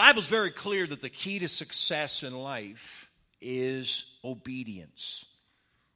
Bible's 0.00 0.28
very 0.28 0.50
clear 0.50 0.86
that 0.86 1.02
the 1.02 1.10
key 1.10 1.40
to 1.40 1.46
success 1.46 2.22
in 2.22 2.34
life 2.34 3.10
is 3.42 4.06
obedience. 4.24 5.26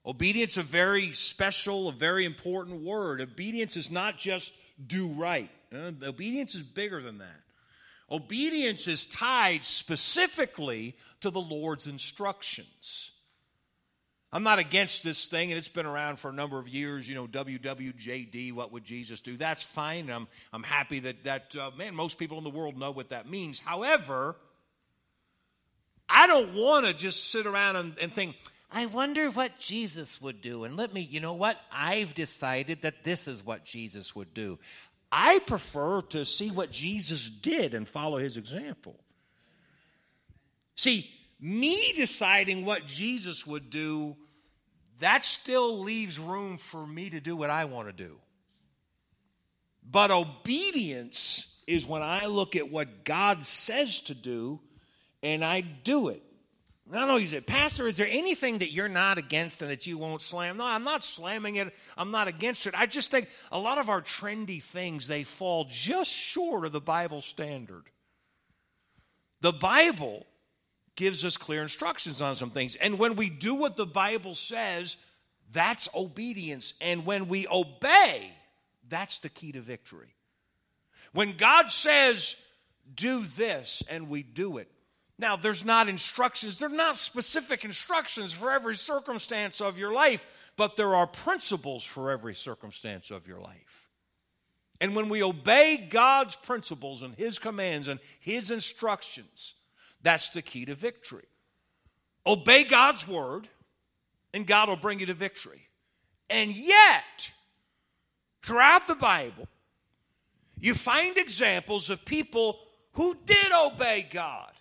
Obedience 0.05 0.53
is 0.53 0.59
a 0.59 0.63
very 0.63 1.11
special, 1.13 1.89
a 1.89 1.93
very 1.93 2.27
important 2.27 2.83
word. 2.83 3.23
Obedience 3.23 3.79
is 3.79 3.91
not 3.91 4.19
just 4.19 4.53
do 4.87 5.09
right. 5.09 5.51
Uh, 5.75 5.93
obedience 6.03 6.55
is 6.55 6.63
bigger 6.63 7.01
than 7.01 7.17
that. 7.17 7.41
Obedience 8.11 8.89
is 8.89 9.07
tied 9.07 9.65
specifically 9.65 10.95
to 11.21 11.31
the 11.31 11.41
Lord's 11.41 11.87
instructions. 11.87 13.11
I'm 14.35 14.43
not 14.43 14.59
against 14.59 15.05
this 15.05 15.29
thing, 15.29 15.53
and 15.53 15.59
it's 15.59 15.69
been 15.69 15.87
around 15.87 16.19
for 16.19 16.29
a 16.29 16.33
number 16.33 16.59
of 16.59 16.69
years. 16.69 17.09
You 17.09 17.15
know, 17.15 17.29
WWJD, 17.29 18.53
what 18.53 18.73
would 18.73 18.85
Jesus 18.85 19.21
do? 19.21 19.37
That's 19.37 19.63
fine. 19.63 20.11
I'm, 20.11 20.27
I'm 20.53 20.65
happy 20.65 20.99
that, 20.99 21.23
that 21.23 21.55
uh, 21.55 21.71
man, 21.79 21.95
most 21.95 22.19
people 22.19 22.37
in 22.39 22.43
the 22.43 22.51
world 22.51 22.77
know 22.77 22.91
what 22.91 23.11
that 23.11 23.31
means. 23.31 23.61
However, 23.61 24.35
I 26.09 26.27
don't 26.27 26.53
want 26.53 26.85
to 26.85 26.93
just 26.93 27.31
sit 27.31 27.47
around 27.47 27.77
and, 27.77 27.95
and 28.01 28.13
think, 28.13 28.35
I 28.73 28.87
wonder 28.87 29.31
what 29.31 29.61
Jesus 29.61 30.21
would 30.21 30.43
do. 30.43 30.65
And 30.65 30.77
let 30.77 30.93
me, 30.93 31.01
you 31.01 31.21
know 31.21 31.35
what? 31.35 31.57
I've 31.73 32.13
decided 32.13 32.83
that 32.83 33.05
this 33.05 33.29
is 33.29 33.47
what 33.47 33.65
Jesus 33.65 34.17
would 34.17 34.35
do. 34.35 34.59
I 35.13 35.39
prefer 35.47 36.03
to 36.03 36.25
see 36.25 36.51
what 36.51 36.73
Jesus 36.73 37.31
did 37.31 37.73
and 37.73 37.87
follow 37.87 38.19
his 38.19 38.37
example. 38.37 38.97
See, 40.75 41.09
me 41.41 41.93
deciding 41.93 42.65
what 42.65 42.85
Jesus 42.85 43.47
would 43.47 43.71
do 43.71 44.17
that 45.01 45.25
still 45.25 45.81
leaves 45.81 46.19
room 46.19 46.57
for 46.57 46.87
me 46.87 47.11
to 47.11 47.21
do 47.21 47.37
what 47.37 47.51
I 47.51 47.65
want 47.65 47.89
to 47.89 47.93
do. 47.93 48.19
But 49.89 50.11
obedience 50.11 51.55
is 51.67 51.87
when 51.87 52.03
I 52.03 52.27
look 52.27 52.57
at 52.57 52.71
what 52.71 53.05
God 53.05 53.45
says 53.45 54.01
to 54.03 54.15
do 54.15 54.61
and 55.23 55.45
I 55.45 55.61
do 55.61 56.09
it. 56.09 56.23
I 56.93 57.07
know 57.07 57.17
you 57.17 57.27
said, 57.27 57.47
Pastor, 57.47 57.89
is 57.89 57.97
there 57.97 58.09
anything 58.09 58.59
that 58.59 58.71
you're 58.71 58.89
not 58.89 59.17
against 59.17 59.63
and 59.63 59.71
that 59.71 59.87
you 59.87 59.97
won't 59.97 60.21
slam? 60.21 60.59
No, 60.59 60.67
I'm 60.67 60.85
not 60.85 61.03
slamming 61.03 61.57
it. 61.57 61.75
I'm 61.97 62.11
not 62.11 62.29
against 62.29 62.67
it. 62.67 62.75
I 62.77 62.85
just 62.85 63.11
think 63.11 63.29
a 63.51 63.59
lot 63.59 63.79
of 63.79 63.89
our 63.89 64.03
trendy 64.03 64.63
things, 64.63 65.09
they 65.09 65.25
fall 65.25 65.67
just 65.69 66.11
short 66.11 66.67
of 66.67 66.73
the 66.73 66.83
Bible 66.83 67.23
standard. 67.23 67.85
The 69.41 69.53
Bible 69.53 70.27
gives 70.97 71.25
us 71.25 71.37
clear 71.37 71.63
instructions 71.63 72.23
on 72.23 72.35
some 72.35 72.51
things. 72.51 72.77
And 72.77 72.99
when 72.99 73.17
we 73.17 73.31
do 73.31 73.55
what 73.55 73.77
the 73.77 73.87
Bible 73.87 74.35
says, 74.35 74.97
that's 75.53 75.89
obedience. 75.95 76.75
And 76.81 77.05
when 77.05 77.29
we 77.29 77.47
obey, 77.49 78.31
that's 78.89 79.19
the 79.19 79.29
key 79.29 79.53
to 79.53 79.61
victory. 79.61 80.15
When 81.13 81.37
God 81.37 81.71
says, 81.71 82.37
do 82.95 83.25
this, 83.37 83.83
and 83.89 84.09
we 84.09 84.23
do 84.23 84.59
it. 84.59 84.69
Now, 85.17 85.37
there's 85.37 85.65
not 85.65 85.89
instructions, 85.89 86.59
there 86.59 86.69
are 86.69 86.73
not 86.73 86.97
specific 86.97 87.65
instructions 87.65 88.33
for 88.33 88.51
every 88.51 88.75
circumstance 88.75 89.61
of 89.61 89.79
your 89.79 89.93
life, 89.93 90.53
but 90.57 90.77
there 90.77 90.95
are 90.95 91.07
principles 91.07 91.85
for 91.85 92.11
every 92.11 92.35
circumstance 92.35 93.13
of 93.13 93.29
your 93.29 93.39
life. 93.39 93.89
And 94.81 94.97
when 94.97 95.09
we 95.09 95.23
obey 95.23 95.77
God's 95.77 96.35
principles 96.35 97.03
and 97.03 97.15
His 97.15 97.39
commands 97.39 97.87
and 97.87 98.01
His 98.19 98.51
instructions, 98.51 99.55
that's 100.05 100.31
the 100.31 100.43
key 100.43 100.67
to 100.67 100.75
victory. 100.77 101.25
Obey 102.27 102.63
God's 102.63 103.09
word, 103.09 103.49
and 104.33 104.47
God 104.47 104.69
will 104.69 104.77
bring 104.77 105.01
you 105.01 105.07
to 105.07 105.15
victory. 105.15 105.69
And 106.31 106.53
yet, 106.53 107.33
throughout 108.43 108.87
the 108.87 108.95
Bible, 108.95 109.49
you 110.59 110.75
find 110.75 111.19
examples 111.19 111.91
of 111.91 112.05
people 112.05 112.61
who 112.93 113.17
did 113.27 113.53
obey 113.53 114.07
God, 114.09 114.53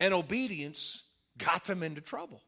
and 0.00 0.14
obedience 0.14 1.02
got 1.36 1.64
them 1.66 1.82
into 1.82 2.00
trouble. 2.00 2.40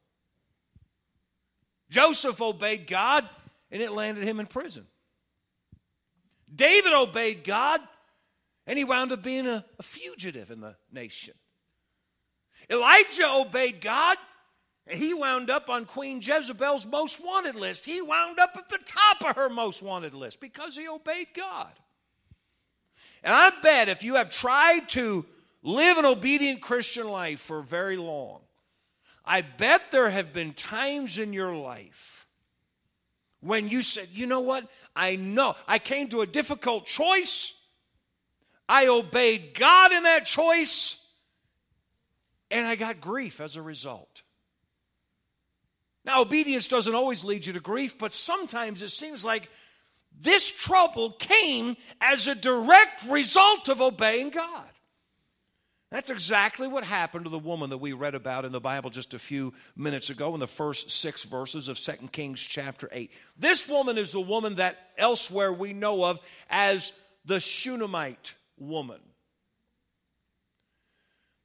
Joseph 1.90 2.40
obeyed 2.40 2.86
God, 2.86 3.28
and 3.70 3.82
it 3.82 3.92
landed 3.92 4.24
him 4.24 4.40
in 4.40 4.46
prison. 4.46 4.86
David 6.52 6.92
obeyed 6.92 7.44
God, 7.44 7.80
and 8.66 8.78
he 8.78 8.84
wound 8.84 9.12
up 9.12 9.22
being 9.22 9.46
a, 9.46 9.64
a 9.78 9.82
fugitive 9.82 10.50
in 10.50 10.60
the 10.60 10.76
nation. 10.92 11.34
Elijah 12.68 13.28
obeyed 13.28 13.80
God, 13.80 14.16
and 14.86 14.98
he 14.98 15.14
wound 15.14 15.50
up 15.50 15.68
on 15.68 15.84
Queen 15.84 16.20
Jezebel's 16.20 16.86
most 16.86 17.24
wanted 17.24 17.54
list. 17.54 17.86
He 17.86 18.02
wound 18.02 18.38
up 18.38 18.52
at 18.56 18.68
the 18.68 18.78
top 18.84 19.28
of 19.28 19.36
her 19.36 19.48
most 19.48 19.82
wanted 19.82 20.14
list 20.14 20.40
because 20.40 20.76
he 20.76 20.88
obeyed 20.88 21.28
God. 21.34 21.72
And 23.22 23.34
I 23.34 23.50
bet 23.62 23.88
if 23.88 24.02
you 24.02 24.16
have 24.16 24.30
tried 24.30 24.88
to 24.90 25.24
live 25.62 25.98
an 25.98 26.04
obedient 26.04 26.60
Christian 26.60 27.08
life 27.08 27.40
for 27.40 27.62
very 27.62 27.96
long, 27.96 28.40
I 29.24 29.42
bet 29.42 29.90
there 29.90 30.10
have 30.10 30.32
been 30.32 30.54
times 30.54 31.18
in 31.18 31.32
your 31.32 31.54
life 31.54 32.26
when 33.40 33.68
you 33.68 33.82
said, 33.82 34.08
you 34.12 34.26
know 34.26 34.40
what? 34.40 34.68
I 34.94 35.16
know 35.16 35.56
I 35.66 35.78
came 35.78 36.08
to 36.08 36.20
a 36.20 36.26
difficult 36.26 36.86
choice. 36.86 37.54
I 38.70 38.86
obeyed 38.86 39.58
God 39.58 39.90
in 39.90 40.04
that 40.04 40.26
choice, 40.26 40.96
and 42.52 42.68
I 42.68 42.76
got 42.76 43.00
grief 43.00 43.40
as 43.40 43.56
a 43.56 43.62
result. 43.62 44.22
Now, 46.04 46.20
obedience 46.20 46.68
doesn't 46.68 46.94
always 46.94 47.24
lead 47.24 47.46
you 47.46 47.52
to 47.54 47.60
grief, 47.60 47.98
but 47.98 48.12
sometimes 48.12 48.80
it 48.80 48.90
seems 48.90 49.24
like 49.24 49.50
this 50.16 50.52
trouble 50.52 51.10
came 51.10 51.76
as 52.00 52.28
a 52.28 52.34
direct 52.36 53.02
result 53.08 53.68
of 53.68 53.80
obeying 53.80 54.30
God. 54.30 54.68
That's 55.90 56.10
exactly 56.10 56.68
what 56.68 56.84
happened 56.84 57.24
to 57.24 57.30
the 57.30 57.40
woman 57.40 57.70
that 57.70 57.78
we 57.78 57.92
read 57.92 58.14
about 58.14 58.44
in 58.44 58.52
the 58.52 58.60
Bible 58.60 58.90
just 58.90 59.14
a 59.14 59.18
few 59.18 59.52
minutes 59.74 60.10
ago 60.10 60.32
in 60.34 60.38
the 60.38 60.46
first 60.46 60.92
six 60.92 61.24
verses 61.24 61.66
of 61.66 61.76
2 61.76 62.10
Kings 62.12 62.40
chapter 62.40 62.88
8. 62.92 63.10
This 63.36 63.68
woman 63.68 63.98
is 63.98 64.12
the 64.12 64.20
woman 64.20 64.54
that 64.54 64.78
elsewhere 64.96 65.52
we 65.52 65.72
know 65.72 66.04
of 66.04 66.20
as 66.48 66.92
the 67.24 67.40
Shunammite 67.40 68.34
woman. 68.60 69.00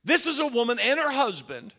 This 0.04 0.28
is 0.28 0.40
a 0.40 0.48
woman 0.48 0.78
and 0.80 1.00
her 1.00 1.12
husband 1.12 1.74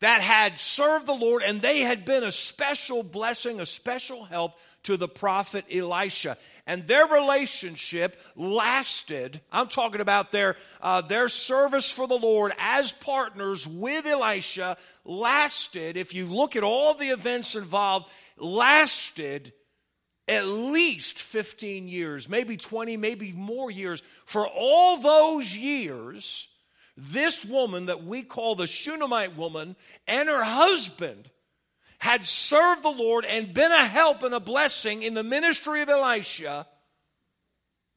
that 0.00 0.20
had 0.20 0.58
served 0.58 1.06
the 1.06 1.14
Lord 1.14 1.42
and 1.42 1.60
they 1.60 1.80
had 1.80 2.04
been 2.04 2.22
a 2.24 2.32
special 2.32 3.02
blessing, 3.02 3.60
a 3.60 3.66
special 3.66 4.24
help 4.24 4.52
to 4.84 4.96
the 4.96 5.08
prophet 5.08 5.64
Elisha. 5.72 6.36
And 6.66 6.86
their 6.86 7.06
relationship 7.06 8.20
lasted. 8.34 9.40
I'm 9.52 9.68
talking 9.68 10.00
about 10.00 10.32
their, 10.32 10.56
uh, 10.80 11.00
their 11.02 11.28
service 11.28 11.90
for 11.90 12.06
the 12.06 12.18
Lord 12.18 12.52
as 12.58 12.92
partners 12.92 13.66
with 13.66 14.06
Elisha 14.06 14.76
lasted, 15.04 15.96
if 15.96 16.14
you 16.14 16.26
look 16.26 16.56
at 16.56 16.64
all 16.64 16.94
the 16.94 17.10
events 17.10 17.54
involved, 17.54 18.10
lasted 18.36 19.52
at 20.28 20.46
least 20.46 21.20
15 21.20 21.88
years, 21.88 22.28
maybe 22.28 22.56
20, 22.56 22.96
maybe 22.96 23.32
more 23.32 23.70
years. 23.70 24.02
For 24.24 24.46
all 24.46 24.98
those 24.98 25.56
years, 25.56 26.48
this 26.96 27.44
woman 27.44 27.86
that 27.86 28.04
we 28.04 28.22
call 28.22 28.54
the 28.54 28.66
Shunammite 28.66 29.36
woman 29.36 29.76
and 30.08 30.28
her 30.28 30.42
husband 30.42 31.30
had 31.98 32.24
served 32.24 32.82
the 32.82 32.90
Lord 32.90 33.24
and 33.24 33.54
been 33.54 33.72
a 33.72 33.86
help 33.86 34.22
and 34.22 34.34
a 34.34 34.40
blessing 34.40 35.02
in 35.02 35.14
the 35.14 35.24
ministry 35.24 35.82
of 35.82 35.88
Elisha 35.88 36.66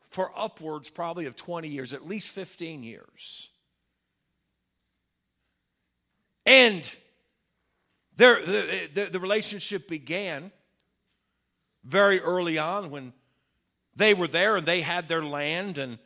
for 0.10 0.32
upwards 0.36 0.90
probably 0.90 1.26
of 1.26 1.36
20 1.36 1.68
years, 1.68 1.94
at 1.94 2.08
least 2.08 2.30
15 2.30 2.84
years. 2.84 3.50
And 6.46 6.90
their, 8.16 8.44
the, 8.44 8.90
the, 8.94 9.06
the 9.06 9.20
relationship 9.20 9.88
began 9.88 10.52
very 11.84 12.20
early 12.20 12.58
on 12.58 12.92
when 12.92 13.14
they 13.96 14.14
were 14.14 14.28
there 14.28 14.56
and 14.58 14.66
they 14.66 14.82
had 14.82 15.08
their 15.08 15.24
land 15.24 15.78
and 15.78 16.00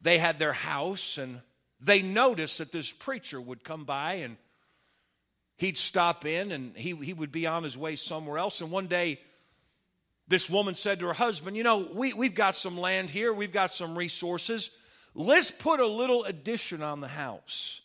they 0.00 0.18
had 0.18 0.38
their 0.38 0.52
house 0.52 1.18
and 1.18 1.40
they 1.80 2.02
noticed 2.02 2.58
that 2.58 2.72
this 2.72 2.92
preacher 2.92 3.40
would 3.40 3.64
come 3.64 3.84
by 3.84 4.14
and 4.14 4.36
he'd 5.56 5.76
stop 5.76 6.24
in 6.24 6.52
and 6.52 6.76
he, 6.76 6.94
he 6.96 7.12
would 7.12 7.32
be 7.32 7.46
on 7.46 7.62
his 7.62 7.76
way 7.76 7.96
somewhere 7.96 8.38
else. 8.38 8.60
And 8.60 8.70
one 8.70 8.86
day, 8.86 9.20
this 10.28 10.48
woman 10.48 10.74
said 10.74 11.00
to 11.00 11.06
her 11.06 11.12
husband, 11.12 11.56
You 11.56 11.64
know, 11.64 11.88
we, 11.92 12.12
we've 12.12 12.34
got 12.34 12.54
some 12.54 12.78
land 12.78 13.10
here, 13.10 13.32
we've 13.32 13.52
got 13.52 13.72
some 13.72 13.96
resources. 13.96 14.70
Let's 15.14 15.50
put 15.50 15.80
a 15.80 15.86
little 15.86 16.24
addition 16.24 16.82
on 16.82 17.00
the 17.00 17.08
house 17.08 17.80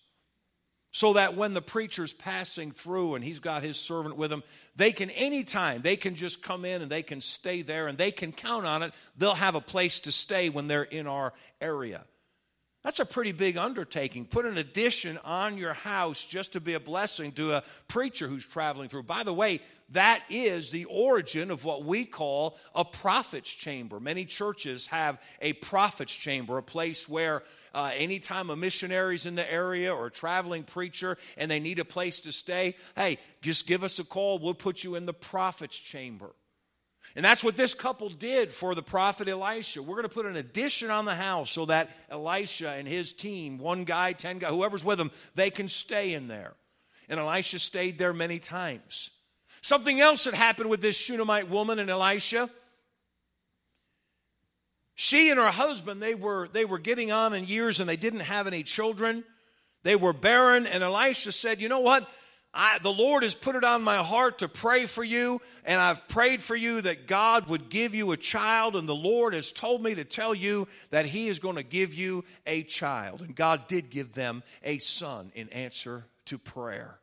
so 0.95 1.12
that 1.12 1.36
when 1.36 1.53
the 1.53 1.62
preacher's 1.62 2.13
passing 2.13 2.71
through 2.71 3.15
and 3.15 3.24
he's 3.24 3.42
got 3.42 3.62
his 3.62 3.75
servant 3.75 4.15
with 4.15 4.31
him, 4.31 4.42
they 4.77 4.94
can 4.94 5.09
anytime, 5.09 5.81
they 5.81 5.97
can 5.97 6.15
just 6.15 6.42
come 6.42 6.63
in 6.63 6.81
and 6.81 6.89
they 6.89 7.03
can 7.03 7.19
stay 7.19 7.63
there 7.63 7.88
and 7.88 7.97
they 7.97 8.12
can 8.12 8.31
count 8.31 8.65
on 8.65 8.81
it. 8.81 8.94
They'll 9.18 9.36
have 9.36 9.56
a 9.56 9.62
place 9.62 10.00
to 10.00 10.13
stay 10.13 10.47
when 10.47 10.69
they're 10.69 10.83
in 10.83 11.06
our 11.06 11.33
area. 11.59 12.06
That's 12.86 13.01
a 13.01 13.06
pretty 13.06 13.33
big 13.33 13.57
undertaking. 13.57 14.25
Put 14.25 14.45
an 14.45 14.57
addition 14.57 15.18
on 15.25 15.57
your 15.57 15.74
house 15.74 16.24
just 16.24 16.53
to 16.53 16.62
be 16.62 16.75
a 16.75 16.80
blessing 16.80 17.33
to 17.33 17.56
a 17.56 17.63
preacher 17.89 18.27
who's 18.27 18.45
traveling 18.45 18.88
through. 18.88 19.03
By 19.03 19.24
the 19.24 19.33
way, 19.33 19.59
that 19.89 20.21
is 20.30 20.69
the 20.69 20.86
origin 20.86 21.51
of 21.51 21.65
what 21.65 21.83
we 21.83 22.06
call 22.06 22.57
a 22.74 22.86
prophet's 22.86 23.51
chamber. 23.51 24.00
Many 24.00 24.24
churches 24.24 24.88
have 24.88 25.19
a 25.41 25.53
prophet's 25.53 26.15
chamber, 26.15 26.57
a 26.57 26.63
place 26.63 27.09
where 27.09 27.44
uh, 27.75 27.92
anytime 27.94 28.50
a 28.50 28.56
missionary's 28.56 29.25
in 29.25 29.36
the 29.36 29.51
area 29.51 29.94
or 29.94 30.07
a 30.07 30.12
traveling 30.12 30.63
preacher 30.63 31.18
and 31.38 31.51
they 31.51 31.60
need 31.60 31.77
a 31.77 31.86
place 31.86 32.22
to 32.22 32.31
stay, 32.31 32.75
hey, 32.95 33.19
just 33.42 33.68
give 33.68 33.83
us 33.83 34.00
a 34.00 34.06
call. 34.06 34.39
We'll 34.39 34.54
put 34.54 34.83
you 34.83 34.95
in 34.95 35.06
the 35.06 35.13
prophet's 35.13 35.77
chamber. 35.77 36.31
And 37.16 37.24
that's 37.24 37.44
what 37.44 37.57
this 37.57 37.74
couple 37.74 38.10
did 38.10 38.51
for 38.51 38.74
the 38.74 38.81
prophet 38.81 39.27
Elisha. 39.27 39.83
We're 39.83 39.98
going 39.98 40.04
to 40.04 40.10
put 40.10 40.25
an 40.25 40.38
addition 40.38 40.89
on 40.89 41.06
the 41.06 41.16
house 41.16 41.51
so 41.51 41.66
that 41.66 41.89
Elisha 42.10 42.69
and 42.69 42.88
his 42.88 43.13
team, 43.13 43.60
one 43.60 43.83
guy, 43.83 44.13
ten 44.13 44.39
guys, 44.39 44.51
whoever's 44.51 44.83
with 44.83 44.98
them, 44.98 45.12
they 45.36 45.50
can 45.50 45.68
stay 45.68 46.13
in 46.13 46.27
there. 46.27 46.54
And 47.10 47.19
Elisha 47.19 47.60
stayed 47.60 48.00
there 48.00 48.13
many 48.13 48.39
times. 48.39 49.12
Something 49.62 50.00
else 50.00 50.24
that 50.24 50.33
happened 50.33 50.69
with 50.69 50.81
this 50.81 50.98
Shunammite 50.98 51.50
woman 51.50 51.77
and 51.77 51.89
Elisha. 51.89 52.50
She 54.95 55.30
and 55.30 55.39
her 55.39 55.51
husband, 55.51 56.01
they 56.01 56.15
were, 56.15 56.47
they 56.47 56.65
were 56.65 56.80
getting 56.80 57.12
on 57.12 57.33
in 57.33 57.45
years 57.45 57.80
and 57.80 57.88
they 57.88 57.97
didn't 57.97 58.21
have 58.21 58.47
any 58.47 58.63
children. 58.63 59.24
They 59.83 59.95
were 59.95 60.13
barren, 60.13 60.65
and 60.65 60.81
Elisha 60.81 61.31
said, 61.31 61.62
You 61.62 61.69
know 61.69 61.81
what? 61.81 62.09
I, 62.56 62.80
the 62.80 62.92
Lord 62.92 63.24
has 63.24 63.36
put 63.36 63.56
it 63.56 63.65
on 63.65 63.83
my 63.83 63.97
heart 63.97 64.39
to 64.39 64.47
pray 64.47 64.86
for 64.86 65.03
you, 65.03 65.42
and 65.65 65.80
I've 65.80 66.07
prayed 66.07 66.42
for 66.42 66.56
you 66.56 66.81
that 66.81 67.06
God 67.06 67.47
would 67.47 67.69
give 67.69 67.94
you 67.94 68.12
a 68.12 68.18
child, 68.18 68.77
and 68.77 68.88
the 68.88 68.95
Lord 68.95 69.33
has 69.33 69.51
told 69.51 69.83
me 69.83 69.94
to 69.95 70.06
tell 70.06 70.33
you 70.33 70.68
that 70.89 71.06
He 71.06 71.27
is 71.27 71.39
going 71.39 71.57
to 71.57 71.63
give 71.63 71.94
you 71.94 72.24
a 72.48 72.63
child. 72.63 73.21
And 73.21 73.36
God 73.36 73.68
did 73.68 73.89
give 73.89 74.13
them 74.13 74.41
a 74.63 74.77
son 74.80 75.31
in 75.36 75.50
answer 75.50 76.07
to 76.25 76.38
prayer. 76.38 76.98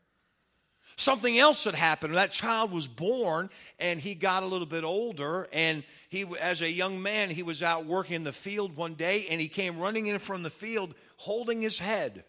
Something 0.96 1.38
else 1.38 1.64
had 1.64 1.74
happened. 1.74 2.16
That 2.16 2.32
child 2.32 2.70
was 2.70 2.86
born, 2.86 3.50
and 3.78 3.98
he 3.98 4.14
got 4.14 4.42
a 4.42 4.46
little 4.46 4.66
bit 4.66 4.84
older. 4.84 5.48
And 5.52 5.84
he, 6.08 6.26
as 6.40 6.60
a 6.60 6.70
young 6.70 7.02
man, 7.02 7.30
he 7.30 7.42
was 7.42 7.62
out 7.62 7.86
working 7.86 8.16
in 8.16 8.24
the 8.24 8.32
field 8.32 8.76
one 8.76 8.94
day, 8.94 9.26
and 9.30 9.40
he 9.40 9.48
came 9.48 9.78
running 9.78 10.06
in 10.06 10.18
from 10.18 10.42
the 10.42 10.50
field 10.50 10.94
holding 11.16 11.62
his 11.62 11.78
head. 11.78 12.24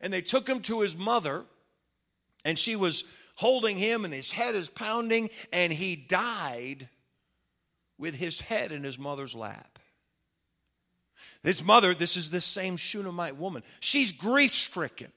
And 0.00 0.12
they 0.12 0.22
took 0.22 0.48
him 0.48 0.60
to 0.62 0.80
his 0.80 0.96
mother, 0.96 1.44
and 2.44 2.58
she 2.58 2.76
was 2.76 3.04
holding 3.36 3.76
him, 3.78 4.04
and 4.04 4.12
his 4.12 4.30
head 4.30 4.54
is 4.54 4.68
pounding, 4.68 5.30
and 5.52 5.72
he 5.72 5.96
died 5.96 6.88
with 7.98 8.14
his 8.14 8.40
head 8.40 8.72
in 8.72 8.84
his 8.84 8.98
mother's 8.98 9.34
lap. 9.34 9.78
His 11.42 11.62
mother, 11.62 11.94
this 11.94 12.16
is 12.16 12.30
this 12.30 12.44
same 12.44 12.76
Shunammite 12.76 13.36
woman, 13.36 13.62
she's 13.80 14.12
grief 14.12 14.52
stricken. 14.52 15.12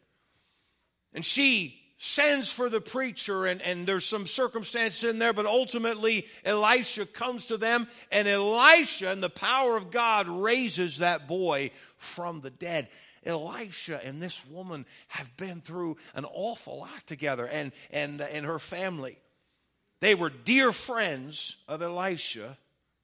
And 1.14 1.24
she 1.24 1.82
sends 1.98 2.52
for 2.52 2.70
the 2.70 2.82
preacher, 2.82 3.46
and, 3.46 3.62
and 3.62 3.88
there's 3.88 4.06
some 4.06 4.28
circumstances 4.28 5.04
in 5.04 5.20
there, 5.20 5.34
but 5.34 5.46
ultimately 5.46 6.28
Elisha 6.44 7.06
comes 7.06 7.46
to 7.46 7.58
them, 7.58 7.88
and 8.12 8.28
Elisha, 8.28 9.10
and 9.10 9.24
the 9.24 9.30
power 9.30 9.78
of 9.78 9.92
God, 9.92 10.28
raises 10.28 10.98
that 10.98 11.28
boy 11.28 11.72
from 11.98 12.42
the 12.42 12.50
dead. 12.50 12.90
Elisha 13.26 14.06
and 14.06 14.22
this 14.22 14.46
woman 14.46 14.86
have 15.08 15.36
been 15.38 15.62
through 15.62 15.98
an 16.14 16.26
awful 16.26 16.80
lot 16.80 17.08
together 17.08 17.48
and, 17.48 17.72
and, 17.90 18.22
and 18.22 18.46
her 18.46 18.60
family. 18.60 19.18
They 20.00 20.14
were 20.14 20.30
dear 20.30 20.72
friends 20.72 21.58
of 21.68 21.82
Elisha, 21.82 22.58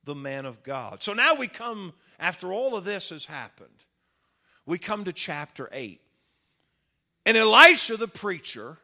the 0.04 0.14
man 0.14 0.46
of 0.46 0.62
God. 0.64 1.02
So 1.02 1.14
now 1.14 1.34
we 1.34 1.48
come, 1.48 1.94
after 2.20 2.54
all 2.54 2.76
of 2.76 2.84
this 2.84 3.10
has 3.10 3.26
happened, 3.26 3.86
we 4.66 4.78
come 4.78 5.06
to 5.06 5.14
chapter 5.14 5.70
8. 5.72 6.02
And 7.26 7.38
Elisha, 7.38 7.98
the 7.98 8.08
preacher, 8.08 8.78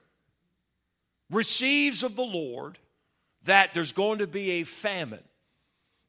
receives 1.29 2.03
of 2.03 2.15
the 2.15 2.23
Lord 2.23 2.77
that 3.43 3.73
there's 3.73 3.91
going 3.91 4.19
to 4.19 4.27
be 4.27 4.51
a 4.51 4.63
famine 4.63 5.23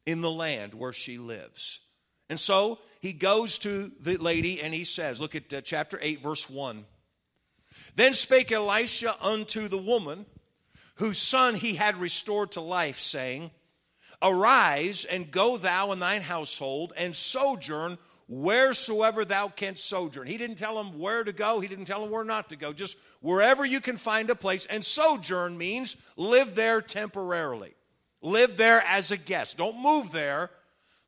in 0.07 0.21
the 0.21 0.31
land 0.31 0.75
where 0.75 0.93
she 0.93 1.19
lives. 1.19 1.81
And 2.29 2.39
so 2.39 2.79
he 3.01 3.13
goes 3.13 3.59
to 3.61 3.91
the 4.01 4.17
lady 4.17 4.61
and 4.61 4.75
he 4.75 4.85
says, 4.85 5.21
Look 5.21 5.35
at 5.35 5.53
uh, 5.53 5.61
chapter 5.63 5.99
8, 6.01 6.23
verse 6.23 6.49
1. 6.49 6.85
Then 7.97 8.15
spake 8.15 8.53
Elisha 8.53 9.17
unto 9.21 9.69
the 9.69 9.79
woman, 9.79 10.27
whose 10.97 11.19
son 11.19 11.55
he 11.55 11.75
had 11.75 11.97
restored 11.97 12.53
to 12.53 12.61
life, 12.61 12.99
saying, 12.99 13.51
Arise 14.21 15.05
and 15.05 15.31
go 15.31 15.57
thou 15.57 15.93
and 15.93 16.03
thine 16.03 16.23
household 16.23 16.93
and 16.97 17.15
sojourn 17.15 17.99
wheresoever 18.29 19.25
thou 19.25 19.49
canst 19.49 19.87
sojourn. 19.87 20.27
He 20.27 20.37
didn't 20.37 20.59
tell 20.59 20.79
him 20.79 20.99
where 20.99 21.25
to 21.25 21.33
go, 21.33 21.61
he 21.61 21.69
didn't 21.69 21.87
tell 21.87 22.05
him 22.05 22.11
where 22.11 22.25
not 22.25 22.51
to 22.51 22.57
go, 22.57 22.73
just 22.73 22.97
wherever 23.21 23.65
you 23.65 23.81
can 23.81 23.97
find 23.97 24.31
a 24.31 24.35
place. 24.35 24.67
And 24.67 24.85
sojourn 24.85 25.57
means 25.57 25.97
live 26.17 26.55
there 26.55 26.81
temporarily, 26.81 27.75
live 28.21 28.57
there 28.57 28.83
as 28.83 29.11
a 29.11 29.17
guest. 29.17 29.57
Don't 29.57 29.81
move 29.81 30.13
there, 30.13 30.51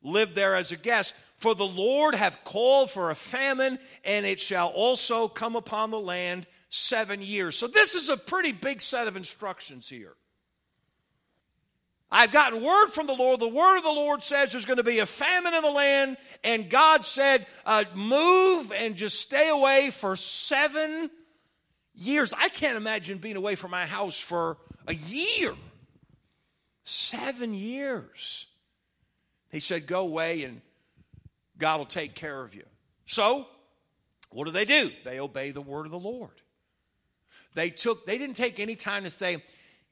live 0.01 0.33
there 0.33 0.55
as 0.55 0.71
a 0.71 0.77
guest. 0.77 1.13
For 1.37 1.55
the 1.55 1.65
Lord 1.65 2.15
hath 2.15 2.43
called 2.43 2.91
for 2.91 3.09
a 3.09 3.15
famine, 3.15 3.79
and 4.03 4.25
it 4.25 4.39
shall 4.39 4.69
also 4.69 5.27
come 5.27 5.55
upon 5.55 5.91
the 5.91 5.99
land 5.99 6.47
seven 6.69 7.21
years. 7.21 7.55
So, 7.55 7.67
this 7.67 7.95
is 7.95 8.09
a 8.09 8.17
pretty 8.17 8.51
big 8.51 8.81
set 8.81 9.07
of 9.07 9.15
instructions 9.15 9.89
here. 9.89 10.15
I've 12.11 12.31
gotten 12.31 12.61
word 12.61 12.87
from 12.87 13.07
the 13.07 13.13
Lord. 13.13 13.39
The 13.39 13.47
word 13.47 13.77
of 13.77 13.83
the 13.83 13.89
Lord 13.89 14.21
says 14.21 14.51
there's 14.51 14.65
going 14.65 14.77
to 14.77 14.83
be 14.83 14.99
a 14.99 15.05
famine 15.05 15.53
in 15.53 15.61
the 15.61 15.71
land, 15.71 16.17
and 16.43 16.69
God 16.69 17.05
said, 17.05 17.47
uh, 17.65 17.85
move 17.95 18.71
and 18.73 18.95
just 18.95 19.19
stay 19.19 19.49
away 19.49 19.91
for 19.91 20.15
seven 20.15 21.09
years. 21.95 22.33
I 22.37 22.49
can't 22.49 22.77
imagine 22.77 23.17
being 23.17 23.37
away 23.37 23.55
from 23.55 23.71
my 23.71 23.85
house 23.85 24.19
for 24.19 24.57
a 24.87 24.93
year. 24.93 25.53
Seven 26.83 27.53
years. 27.53 28.47
He 29.51 29.59
said, 29.59 29.85
Go 29.85 30.01
away 30.01 30.43
and 30.43 30.61
God 31.57 31.77
will 31.77 31.85
take 31.85 32.15
care 32.15 32.43
of 32.43 32.55
you. 32.55 32.63
So, 33.05 33.45
what 34.31 34.45
do 34.45 34.51
they 34.51 34.65
do? 34.65 34.89
They 35.03 35.19
obey 35.19 35.51
the 35.51 35.61
word 35.61 35.85
of 35.85 35.91
the 35.91 35.99
Lord. 35.99 36.31
They 37.53 37.69
took, 37.69 38.05
they 38.05 38.17
didn't 38.17 38.37
take 38.37 38.59
any 38.59 38.75
time 38.75 39.03
to 39.03 39.09
say, 39.09 39.43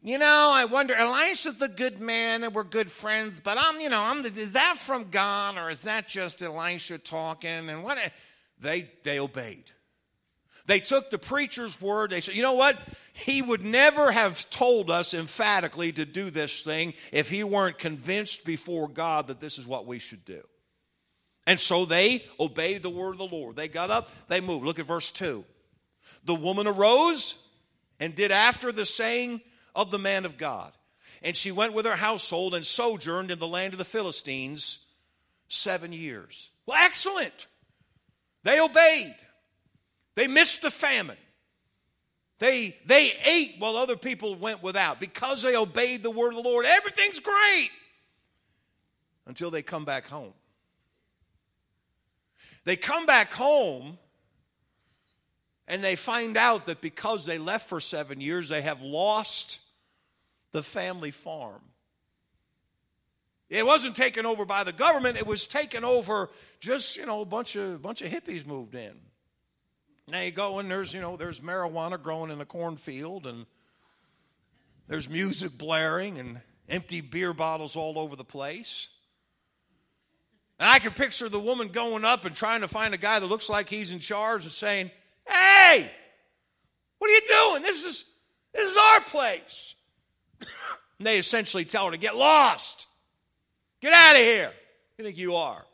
you 0.02 0.18
know, 0.18 0.52
I 0.54 0.66
wonder, 0.66 0.96
Elisha's 0.96 1.58
the 1.58 1.68
good 1.68 2.00
man 2.00 2.44
and 2.44 2.54
we're 2.54 2.64
good 2.64 2.90
friends, 2.90 3.42
but 3.42 3.58
I'm, 3.60 3.82
you 3.82 3.90
know, 3.90 4.02
I'm 4.02 4.22
the, 4.22 4.30
is 4.30 4.54
that 4.54 4.78
from 4.78 5.10
God 5.10 5.58
or 5.58 5.70
is 5.70 5.82
that 5.82 6.08
just 6.08 6.42
Elisha 6.42 6.98
talking? 6.98 7.70
And 7.70 7.84
what? 7.84 7.98
They, 8.60 8.90
they 9.04 9.20
obeyed. 9.20 9.72
They 10.68 10.80
took 10.80 11.10
the 11.10 11.18
preacher's 11.18 11.82
word. 11.82 12.12
They 12.12 12.22
said, 12.22 12.36
you 12.36 12.44
know 12.44 12.54
what? 12.54 12.78
He 13.14 13.42
would 13.42 13.66
never 13.66 14.12
have 14.12 14.50
told 14.50 14.92
us 14.92 15.14
emphatically 15.14 15.92
to 15.94 16.06
do 16.06 16.30
this 16.30 16.62
thing 16.62 16.94
if 17.12 17.30
he 17.30 17.44
weren't 17.44 17.80
convinced 17.80 18.46
before 18.46 18.88
God 18.88 19.28
that 19.28 19.42
this 19.42 19.58
is 19.58 19.66
what 19.66 19.88
we 19.88 20.00
should 20.00 20.24
do. 20.24 20.42
And 21.48 21.60
so 21.60 21.86
they 21.86 22.24
obeyed 22.40 22.84
the 22.84 22.90
word 22.90 23.14
of 23.14 23.18
the 23.18 23.36
Lord. 23.36 23.56
They 23.56 23.68
got 23.68 23.90
up, 23.90 24.12
they 24.28 24.40
moved. 24.40 24.64
Look 24.64 24.78
at 24.78 24.86
verse 24.86 25.10
2. 25.10 25.44
The 26.24 26.36
woman 26.36 26.68
arose 26.68 27.38
and 28.00 28.14
did 28.14 28.32
after 28.32 28.72
the 28.72 28.86
saying 28.86 29.42
of 29.80 29.92
the 29.92 30.00
man 30.00 30.26
of 30.26 30.38
God. 30.38 30.74
And 31.24 31.36
she 31.36 31.52
went 31.52 31.74
with 31.74 31.86
her 31.86 31.96
household 31.96 32.54
and 32.54 32.66
sojourned 32.66 33.32
in 33.32 33.40
the 33.40 33.48
land 33.48 33.74
of 33.74 33.78
the 33.78 33.86
Philistines 33.86 34.80
seven 35.48 35.94
years. 35.94 36.52
Well, 36.66 36.78
excellent. 36.80 37.48
They 38.44 38.60
obeyed. 38.60 39.16
They 40.16 40.28
missed 40.28 40.62
the 40.62 40.72
famine. 40.72 41.18
They, 42.40 42.78
they 42.86 43.14
ate 43.26 43.56
while 43.60 43.76
other 43.76 43.96
people 43.96 44.36
went 44.36 44.62
without 44.62 45.00
because 45.00 45.42
they 45.42 45.56
obeyed 45.56 46.04
the 46.04 46.12
word 46.12 46.30
of 46.30 46.44
the 46.44 46.50
Lord. 46.50 46.66
Everything's 46.66 47.20
great 47.20 47.70
until 49.26 49.52
they 49.52 49.62
come 49.62 49.86
back 49.86 50.08
home. 50.08 50.34
They 52.66 52.76
come 52.76 53.06
back 53.06 53.34
home 53.34 53.98
and 55.70 55.84
they 55.84 55.96
find 55.96 56.36
out 56.36 56.66
that 56.66 56.82
because 56.82 57.26
they 57.26 57.38
left 57.38 57.70
for 57.70 57.80
seven 57.80 58.20
years, 58.20 58.50
they 58.50 58.62
have 58.62 58.82
lost 58.82 59.60
the 60.52 60.64
family 60.64 61.12
farm. 61.12 61.62
It 63.50 63.66
wasn't 63.66 63.96
taken 63.96 64.26
over 64.26 64.46
by 64.46 64.64
the 64.64 64.72
government, 64.72 65.18
it 65.18 65.26
was 65.26 65.48
taken 65.48 65.84
over 65.84 66.30
just, 66.60 66.98
you 66.98 67.06
know, 67.06 67.22
a 67.22 67.26
bunch 67.26 67.56
of 67.56 67.82
bunch 67.82 68.02
of 68.02 68.12
hippies 68.12 68.46
moved 68.46 68.76
in. 68.76 68.94
Now 70.08 70.22
you 70.22 70.32
go 70.32 70.60
and 70.60 70.70
there's, 70.70 70.94
you 70.94 71.02
know, 71.02 71.18
there's 71.18 71.40
marijuana 71.40 72.02
growing 72.02 72.32
in 72.32 72.40
the 72.40 72.46
cornfield 72.46 73.28
and 73.28 73.46
there's 74.88 75.10
music 75.10 75.58
blaring 75.58 76.18
and 76.18 76.42
empty 76.68 77.02
beer 77.02 77.34
bottles 77.34 77.76
all 77.76 77.98
over 78.00 78.16
the 78.16 78.24
place. 78.24 78.90
And 80.60 80.68
I 80.68 80.80
can 80.80 80.92
picture 80.92 81.30
the 81.30 81.40
woman 81.40 81.70
going 81.70 82.04
up 82.04 82.26
and 82.26 82.36
trying 82.36 82.62
to 82.62 82.68
find 82.68 82.94
a 82.94 82.98
guy 82.98 83.20
that 83.20 83.28
looks 83.28 83.50
like 83.50 83.70
he's 83.70 83.92
in 83.92 84.00
charge 84.00 84.44
and 84.44 84.52
saying, 84.52 84.92
Hey, 85.28 85.90
what 86.98 87.10
are 87.10 87.14
you 87.14 87.22
doing? 87.22 87.64
This 87.64 87.86
is, 87.86 88.06
this 88.54 88.72
is 88.72 88.78
our 88.78 89.02
place. 89.02 89.76
And 90.40 90.48
they 91.00 91.18
essentially 91.18 91.66
tell 91.66 91.86
her 91.86 91.92
to 91.92 91.98
get 91.98 92.16
lost. 92.16 92.88
Get 93.82 93.94
out 93.94 94.16
of 94.16 94.22
here. 94.22 94.52
You 94.98 95.06
think 95.06 95.18
you 95.18 95.36
are? 95.36 95.66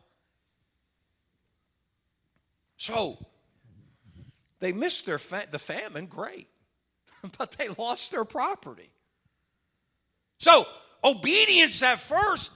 So 2.78 3.18
they 4.60 4.72
missed 4.72 5.06
their 5.06 5.18
fa- 5.18 5.48
the 5.50 5.60
famine, 5.60 6.06
great, 6.06 6.48
but 7.38 7.52
they 7.54 7.70
lost 7.70 8.12
their 8.12 8.26
property. 8.26 8.90
So 10.38 10.68
obedience 11.04 11.82
at 11.82 12.00
first 12.00 12.52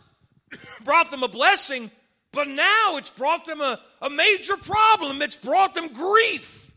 brought 0.84 1.10
them 1.10 1.24
a 1.24 1.28
blessing, 1.28 1.90
but 2.32 2.48
now 2.48 2.98
it's 2.98 3.10
brought 3.10 3.46
them 3.46 3.62
a, 3.62 3.80
a 4.02 4.10
major 4.10 4.58
problem. 4.58 5.22
It's 5.22 5.38
brought 5.38 5.74
them 5.74 5.88
grief. 5.94 6.72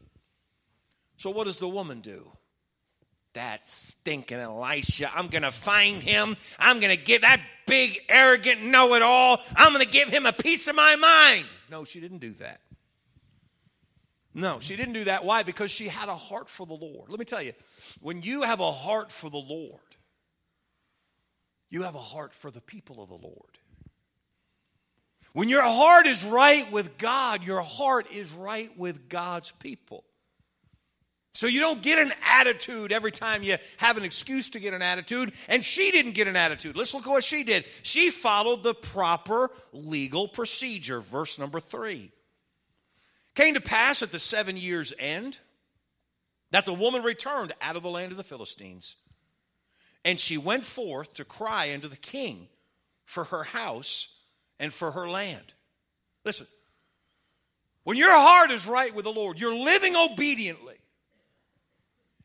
So 1.19 1.31
what 1.31 1.45
does 1.45 1.59
the 1.59 1.69
woman 1.69 2.01
do? 2.01 2.33
That 3.35 3.67
stinking 3.67 4.39
Elisha, 4.39 5.11
I'm 5.15 5.29
going 5.29 5.43
to 5.43 5.53
find 5.53 6.03
him. 6.03 6.37
I'm 6.59 6.81
going 6.81 6.95
to 6.95 7.03
give 7.03 7.23
that 7.23 7.41
big, 7.67 7.99
arrogant 8.09 8.63
know 8.63 8.95
it 8.95 9.03
all. 9.03 9.41
I'm 9.57 9.73
going 9.73 9.85
to 9.85 9.91
give 9.91 10.09
him 10.09 10.27
a 10.27 10.33
piece 10.33 10.69
of 10.69 10.77
my 10.77 10.97
mind. 10.97 11.47
No, 11.71 11.85
she 11.85 12.01
didn't 12.01 12.19
do 12.19 12.33
that. 12.35 12.61
No, 14.35 14.61
she 14.61 14.77
didn't 14.77 14.95
do 14.95 15.05
that. 15.05 15.25
Why? 15.25 15.43
Because 15.43 15.71
she 15.71 15.89
had 15.89 16.09
a 16.09 16.17
heart 16.17 16.49
for 16.49 16.67
the 16.67 16.75
Lord. 16.75 17.11
Let 17.11 17.19
me 17.19 17.25
tell 17.25 17.43
you, 17.43 17.53
when 18.01 18.23
you 18.23 18.43
have 18.43 18.61
a 18.61 18.73
heart 18.73 19.11
for 19.11 19.29
the 19.31 19.39
Lord, 19.39 19.81
you 21.71 21.83
have 21.83 21.95
a 21.95 21.99
heart 21.99 22.35
for 22.35 22.51
the 22.51 22.61
people 22.61 23.03
of 23.03 23.09
the 23.09 23.17
Lord. 23.17 23.59
When 25.33 25.49
your 25.49 25.63
heart 25.63 26.07
is 26.07 26.25
right 26.25 26.71
with 26.71 26.99
God, 26.99 27.45
your 27.45 27.63
heart 27.63 28.11
is 28.13 28.31
right 28.33 28.77
with 28.79 29.09
God's 29.09 29.51
people. 29.53 30.05
So 31.35 31.47
you 31.47 31.61
don't 31.61 31.83
get 31.83 31.99
an 31.99 32.13
attitude 32.25 32.93
every 32.93 33.11
time 33.11 33.43
you 33.43 33.57
have 33.79 33.97
an 33.97 34.05
excuse 34.05 34.51
to 34.51 34.61
get 34.61 34.75
an 34.75 34.83
attitude. 34.83 35.33
And 35.49 35.65
she 35.65 35.91
didn't 35.91 36.13
get 36.13 36.29
an 36.29 36.37
attitude. 36.37 36.77
Let's 36.77 36.93
look 36.93 37.07
at 37.07 37.11
what 37.11 37.25
she 37.25 37.43
did. 37.43 37.65
She 37.83 38.11
followed 38.11 38.63
the 38.63 38.75
proper 38.75 39.51
legal 39.73 40.29
procedure. 40.29 41.01
Verse 41.01 41.39
number 41.39 41.59
three. 41.59 42.13
Came 43.35 43.55
to 43.55 43.63
pass 43.63 44.03
at 44.03 44.13
the 44.13 44.19
seven 44.19 44.59
years' 44.59 44.93
end 44.99 45.39
that 46.51 46.67
the 46.67 46.75
woman 46.75 47.03
returned 47.03 47.55
out 47.63 47.77
of 47.77 47.83
the 47.83 47.91
land 47.91 48.13
of 48.13 48.19
the 48.19 48.25
Philistines. 48.25 48.97
And 50.05 50.21
she 50.21 50.37
went 50.37 50.65
forth 50.65 51.15
to 51.15 51.25
cry 51.25 51.73
unto 51.73 51.89
the 51.89 51.97
king 51.97 52.49
for 53.07 53.25
her 53.25 53.45
house 53.45 54.09
and 54.61 54.73
for 54.73 54.91
her 54.93 55.09
land. 55.09 55.55
Listen, 56.25 56.47
when 57.85 57.97
your 57.97 58.13
heart 58.13 58.51
is 58.51 58.67
right 58.67 58.95
with 58.95 59.05
the 59.05 59.13
Lord, 59.13 59.41
you're 59.41 59.57
living 59.57 59.97
obediently, 59.97 60.77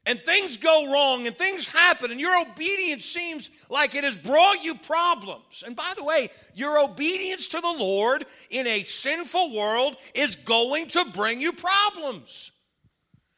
and 0.07 0.19
things 0.19 0.55
go 0.55 0.91
wrong 0.91 1.27
and 1.27 1.37
things 1.37 1.67
happen, 1.67 2.09
and 2.11 2.19
your 2.19 2.41
obedience 2.41 3.03
seems 3.03 3.51
like 3.69 3.93
it 3.93 4.05
has 4.05 4.15
brought 4.15 4.63
you 4.63 4.73
problems. 4.73 5.63
And 5.65 5.75
by 5.75 5.93
the 5.95 6.03
way, 6.03 6.29
your 6.55 6.79
obedience 6.79 7.49
to 7.49 7.59
the 7.59 7.75
Lord 7.77 8.25
in 8.49 8.65
a 8.65 8.83
sinful 8.83 9.53
world 9.53 9.97
is 10.15 10.37
going 10.37 10.87
to 10.87 11.05
bring 11.13 11.41
you 11.41 11.51
problems. 11.51 12.51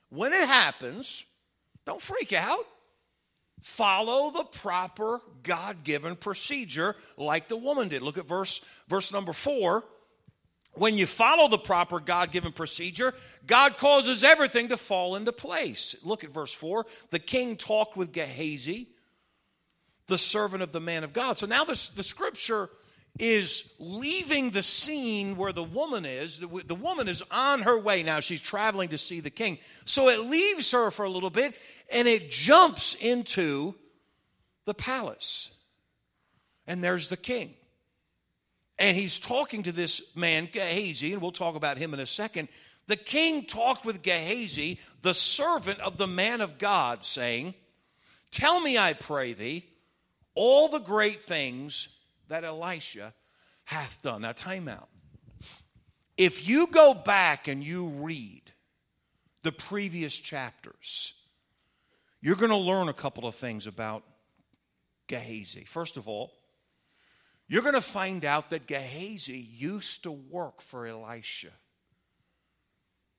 When 0.10 0.32
it 0.32 0.48
happens, 0.48 1.26
don't 1.86 2.02
freak 2.02 2.34
out. 2.34 2.66
Follow 3.64 4.30
the 4.30 4.44
proper 4.44 5.22
God 5.42 5.84
given 5.84 6.16
procedure 6.16 6.96
like 7.18 7.50
the 7.50 7.58
woman 7.58 7.90
did. 7.90 8.04
Look 8.04 8.20
at 8.20 8.28
verse, 8.28 8.62
verse 8.88 9.12
number 9.12 9.34
four 9.34 9.84
when 10.74 10.98
you 10.98 11.06
follow 11.06 11.48
the 11.48 11.58
proper 11.58 12.00
God 12.00 12.32
given 12.32 12.52
procedure, 12.52 13.14
God 13.46 13.78
causes 13.78 14.24
everything 14.24 14.70
to 14.70 14.78
fall 14.78 15.16
into 15.16 15.32
place. 15.32 15.96
Look 16.04 16.24
at 16.24 16.34
verse 16.34 16.54
4. 16.54 16.86
The 17.10 17.20
king 17.20 17.58
talked 17.58 17.98
with 17.98 18.14
Gehazi, 18.14 18.88
the 20.08 20.18
servant 20.18 20.64
of 20.64 20.72
the 20.72 20.80
man 20.80 21.04
of 21.04 21.14
God. 21.14 21.38
So 21.38 21.48
now 21.48 21.64
this, 21.64 21.90
the 21.90 22.04
scripture 22.04 22.70
is 23.18 23.74
leaving 23.80 24.52
the 24.52 24.64
scene 24.64 25.36
where 25.36 25.52
the 25.52 25.64
woman 25.64 26.06
is. 26.06 26.40
The, 26.40 26.64
the 26.66 26.76
woman 26.76 27.08
is 27.08 27.24
on 27.32 27.64
her 27.64 27.78
way 27.78 28.04
now. 28.04 28.20
She's 28.20 28.42
traveling 28.42 28.90
to 28.90 28.98
see 28.98 29.20
the 29.20 29.30
king. 29.30 29.58
So 29.86 30.10
it 30.10 30.22
leaves 30.22 30.72
her 30.72 30.92
for 30.92 31.04
a 31.04 31.10
little 31.10 31.30
bit 31.30 31.56
and 31.92 32.08
it 32.08 32.30
jumps 32.30 32.96
into 32.96 33.76
the 34.66 34.74
palace. 34.74 35.52
And 36.68 36.84
there's 36.84 37.10
the 37.10 37.18
king. 37.18 37.56
And 38.80 38.96
he's 38.96 39.20
talking 39.20 39.64
to 39.64 39.74
this 39.74 40.16
man, 40.16 40.48
Gehazi, 40.52 41.14
and 41.14 41.22
we'll 41.22 41.34
talk 41.34 41.56
about 41.56 41.78
him 41.78 41.94
in 41.94 42.00
a 42.00 42.06
second. 42.06 42.48
The 42.88 42.96
king 42.96 43.46
talked 43.46 43.86
with 43.86 44.02
Gehazi, 44.02 44.80
the 45.02 45.14
servant 45.14 45.80
of 45.82 45.98
the 45.98 46.08
man 46.08 46.42
of 46.42 46.58
God, 46.58 47.04
saying, 47.04 47.54
Tell 48.32 48.62
me, 48.62 48.78
I 48.78 48.94
pray 48.94 49.34
thee, 49.34 49.66
all 50.34 50.70
the 50.70 50.80
great 50.80 51.22
things 51.22 51.90
that 52.30 52.44
Elisha 52.44 53.14
hath 53.66 54.02
done. 54.02 54.22
Now, 54.22 54.32
time 54.32 54.68
out. 54.68 54.88
If 56.18 56.48
you 56.48 56.68
go 56.68 56.94
back 56.94 57.48
and 57.48 57.64
you 57.64 57.88
read 57.88 58.42
the 59.44 59.52
previous 59.52 60.18
chapters, 60.18 61.14
you're 62.22 62.36
going 62.36 62.50
to 62.50 62.58
learn 62.58 62.90
a 62.90 62.94
couple 62.94 63.28
of 63.28 63.36
things 63.36 63.68
about 63.68 64.04
Gehazi. 65.08 65.64
First 65.66 65.98
of 65.98 66.08
all, 66.08 66.34
you're 67.50 67.64
going 67.64 67.74
to 67.74 67.82
find 67.82 68.24
out 68.24 68.52
that 68.52 68.68
Gehazi 68.68 69.38
used 69.38 70.04
to 70.04 70.12
work 70.12 70.62
for 70.62 70.86
Elisha. 70.86 71.50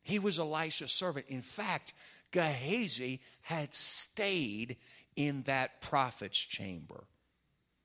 He 0.02 0.18
was 0.18 0.38
Elisha's 0.38 0.92
servant. 0.92 1.26
In 1.28 1.42
fact, 1.42 1.92
Gehazi 2.30 3.20
had 3.42 3.74
stayed 3.74 4.76
in 5.16 5.42
that 5.42 5.82
prophet's 5.82 6.38
chamber. 6.38 7.04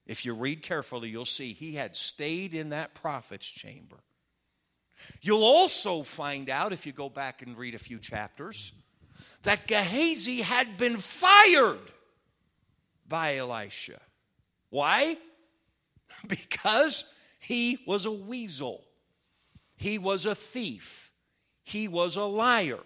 If 0.05 0.23
you 0.23 0.35
read 0.35 0.61
carefully, 0.61 1.09
you'll 1.09 1.25
see 1.25 1.51
he 1.51 1.75
had 1.75 1.97
stayed 1.97 2.53
in 2.53 2.69
that 2.69 2.93
prophet's 2.93 3.47
chamber. 3.47 3.97
You'll 5.21 5.43
also 5.43 6.03
find 6.03 6.49
out, 6.49 6.71
if 6.71 6.85
you 6.85 6.91
go 6.91 7.09
back 7.09 7.41
and 7.41 7.57
read 7.57 7.73
a 7.73 7.79
few 7.79 7.97
chapters, 7.97 8.71
that 9.43 9.67
Gehazi 9.67 10.41
had 10.41 10.77
been 10.77 10.97
fired 10.97 11.79
by 13.07 13.37
Elisha. 13.37 13.99
Why? 14.69 15.17
because 16.27 17.05
he 17.39 17.79
was 17.85 18.05
a 18.05 18.11
weasel, 18.11 18.83
he 19.75 19.97
was 19.97 20.25
a 20.25 20.35
thief, 20.35 21.11
he 21.63 21.87
was 21.87 22.15
a 22.15 22.23
liar. 22.23 22.79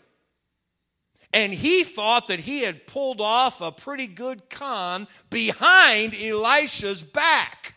And 1.32 1.54
he 1.54 1.84
thought 1.84 2.28
that 2.30 2.40
he 2.40 2.62
had 2.62 2.88
pulled 2.88 3.22
off 3.22 3.62
a 3.62 3.72
pretty 3.72 4.08
good 4.08 4.50
con 4.50 5.08
behind 5.30 6.16
Elisha's 6.16 7.04
back 7.04 7.76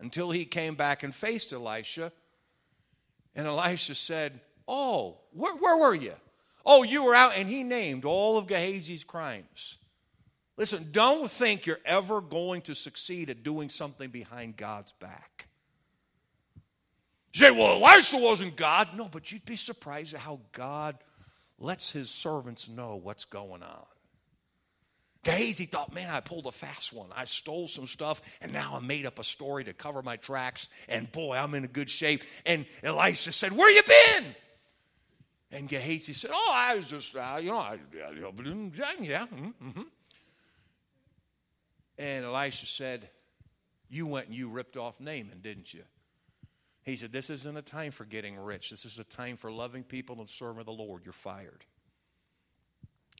until 0.00 0.30
he 0.30 0.46
came 0.46 0.74
back 0.74 1.02
and 1.02 1.14
faced 1.14 1.52
Elisha. 1.52 2.12
And 3.34 3.46
Elisha 3.46 3.94
said, 3.94 4.40
Oh, 4.66 5.18
where, 5.32 5.54
where 5.56 5.76
were 5.76 5.94
you? 5.94 6.14
Oh, 6.64 6.82
you 6.82 7.04
were 7.04 7.14
out. 7.14 7.36
And 7.36 7.48
he 7.48 7.62
named 7.62 8.04
all 8.04 8.38
of 8.38 8.46
Gehazi's 8.46 9.04
crimes. 9.04 9.76
Listen, 10.56 10.88
don't 10.90 11.30
think 11.30 11.66
you're 11.66 11.80
ever 11.84 12.20
going 12.20 12.62
to 12.62 12.74
succeed 12.74 13.28
at 13.28 13.42
doing 13.42 13.68
something 13.68 14.10
behind 14.10 14.56
God's 14.56 14.92
back. 14.92 15.48
You 17.34 17.40
say, 17.40 17.50
well, 17.50 17.84
Elisha 17.84 18.16
wasn't 18.16 18.56
God. 18.56 18.88
No, 18.96 19.08
but 19.10 19.30
you'd 19.30 19.44
be 19.44 19.56
surprised 19.56 20.14
at 20.14 20.20
how 20.20 20.40
God 20.52 20.96
lets 21.58 21.90
his 21.90 22.08
servants 22.08 22.68
know 22.68 22.96
what's 22.96 23.26
going 23.26 23.62
on. 23.62 23.84
Gehazi 25.22 25.66
thought, 25.66 25.92
man, 25.92 26.08
I 26.08 26.20
pulled 26.20 26.46
a 26.46 26.52
fast 26.52 26.92
one. 26.92 27.08
I 27.14 27.24
stole 27.24 27.66
some 27.66 27.88
stuff, 27.88 28.22
and 28.40 28.52
now 28.52 28.74
I 28.76 28.80
made 28.80 29.06
up 29.06 29.18
a 29.18 29.24
story 29.24 29.64
to 29.64 29.72
cover 29.72 30.00
my 30.00 30.16
tracks, 30.16 30.68
and 30.88 31.10
boy, 31.10 31.36
I'm 31.36 31.52
in 31.54 31.64
a 31.64 31.68
good 31.68 31.90
shape. 31.90 32.22
And 32.46 32.64
Elisha 32.84 33.32
said, 33.32 33.50
Where 33.52 33.70
you 33.70 33.82
been? 33.82 34.36
And 35.50 35.68
Gehazi 35.68 36.12
said, 36.12 36.30
Oh, 36.32 36.52
I 36.54 36.76
was 36.76 36.88
just, 36.88 37.16
uh, 37.16 37.38
you 37.40 37.50
know, 37.50 37.58
I, 37.58 37.78
yeah, 37.92 39.26
mm-hmm. 39.26 39.82
And 41.98 42.24
Elisha 42.24 42.66
said, 42.66 43.08
You 43.88 44.06
went 44.06 44.26
and 44.26 44.36
you 44.36 44.48
ripped 44.48 44.76
off 44.76 45.00
Naaman, 45.00 45.40
didn't 45.42 45.72
you? 45.72 45.82
He 46.82 46.96
said, 46.96 47.12
This 47.12 47.30
isn't 47.30 47.56
a 47.56 47.62
time 47.62 47.92
for 47.92 48.04
getting 48.04 48.36
rich. 48.36 48.70
This 48.70 48.84
is 48.84 48.98
a 48.98 49.04
time 49.04 49.36
for 49.36 49.50
loving 49.50 49.82
people 49.82 50.18
and 50.18 50.28
serving 50.28 50.64
the 50.64 50.72
Lord. 50.72 51.02
You're 51.04 51.12
fired. 51.12 51.64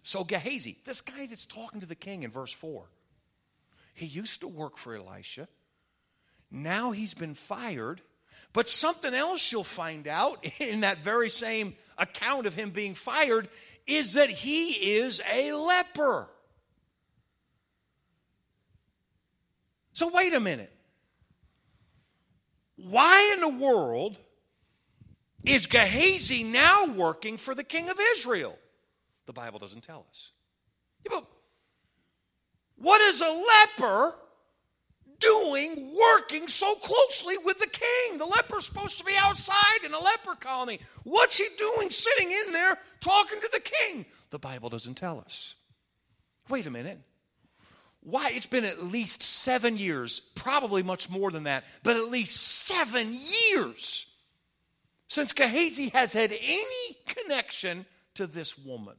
So 0.02 0.22
Gehazi, 0.22 0.76
this 0.84 1.00
guy 1.00 1.26
that's 1.26 1.46
talking 1.46 1.80
to 1.80 1.86
the 1.86 1.96
king 1.96 2.22
in 2.22 2.30
verse 2.30 2.52
4, 2.52 2.84
he 3.94 4.06
used 4.06 4.42
to 4.42 4.48
work 4.48 4.78
for 4.78 4.94
Elisha. 4.94 5.48
Now 6.50 6.92
he's 6.92 7.14
been 7.14 7.34
fired. 7.34 8.00
But 8.52 8.68
something 8.68 9.14
else 9.14 9.50
you'll 9.50 9.64
find 9.64 10.06
out 10.06 10.44
in 10.60 10.80
that 10.80 10.98
very 10.98 11.28
same 11.28 11.74
account 11.98 12.46
of 12.46 12.54
him 12.54 12.70
being 12.70 12.94
fired 12.94 13.48
is 13.86 14.14
that 14.14 14.30
he 14.30 14.72
is 14.96 15.20
a 15.30 15.52
leper. 15.52 16.28
So, 19.96 20.08
wait 20.08 20.34
a 20.34 20.40
minute. 20.40 20.70
Why 22.76 23.32
in 23.32 23.40
the 23.40 23.48
world 23.48 24.18
is 25.42 25.64
Gehazi 25.64 26.44
now 26.44 26.84
working 26.84 27.38
for 27.38 27.54
the 27.54 27.64
king 27.64 27.88
of 27.88 27.98
Israel? 28.12 28.58
The 29.24 29.32
Bible 29.32 29.58
doesn't 29.58 29.80
tell 29.80 30.04
us. 30.10 30.32
What 32.76 33.00
is 33.00 33.22
a 33.22 33.42
leper 33.78 34.14
doing 35.18 35.96
working 35.98 36.46
so 36.46 36.74
closely 36.74 37.38
with 37.38 37.58
the 37.58 37.66
king? 37.66 38.18
The 38.18 38.26
leper's 38.26 38.66
supposed 38.66 38.98
to 38.98 39.04
be 39.04 39.16
outside 39.16 39.82
in 39.82 39.94
a 39.94 39.98
leper 39.98 40.34
colony. 40.34 40.78
What's 41.04 41.38
he 41.38 41.46
doing 41.56 41.88
sitting 41.88 42.30
in 42.30 42.52
there 42.52 42.76
talking 43.00 43.40
to 43.40 43.48
the 43.50 43.60
king? 43.60 44.04
The 44.28 44.38
Bible 44.38 44.68
doesn't 44.68 44.96
tell 44.96 45.20
us. 45.20 45.54
Wait 46.50 46.66
a 46.66 46.70
minute. 46.70 47.00
Why? 48.08 48.30
It's 48.32 48.46
been 48.46 48.64
at 48.64 48.84
least 48.84 49.20
seven 49.20 49.76
years, 49.76 50.20
probably 50.36 50.84
much 50.84 51.10
more 51.10 51.32
than 51.32 51.42
that, 51.42 51.64
but 51.82 51.96
at 51.96 52.08
least 52.08 52.36
seven 52.36 53.12
years 53.12 54.06
since 55.08 55.32
Gehazi 55.32 55.88
has 55.88 56.12
had 56.12 56.30
any 56.32 56.96
connection 57.04 57.84
to 58.14 58.28
this 58.28 58.56
woman 58.56 58.94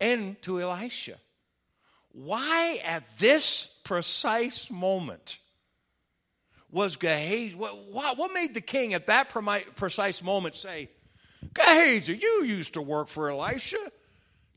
and 0.00 0.40
to 0.42 0.60
Elisha. 0.60 1.14
Why 2.10 2.80
at 2.84 3.04
this 3.20 3.70
precise 3.84 4.68
moment 4.68 5.38
was 6.72 6.96
Gehazi, 6.96 7.54
what, 7.54 7.88
what 7.88 8.32
made 8.34 8.54
the 8.54 8.60
king 8.60 8.94
at 8.94 9.06
that 9.06 9.28
precise 9.28 10.24
moment 10.24 10.56
say, 10.56 10.88
Gehazi, 11.54 12.16
you 12.16 12.42
used 12.42 12.74
to 12.74 12.82
work 12.82 13.06
for 13.06 13.30
Elisha. 13.30 13.78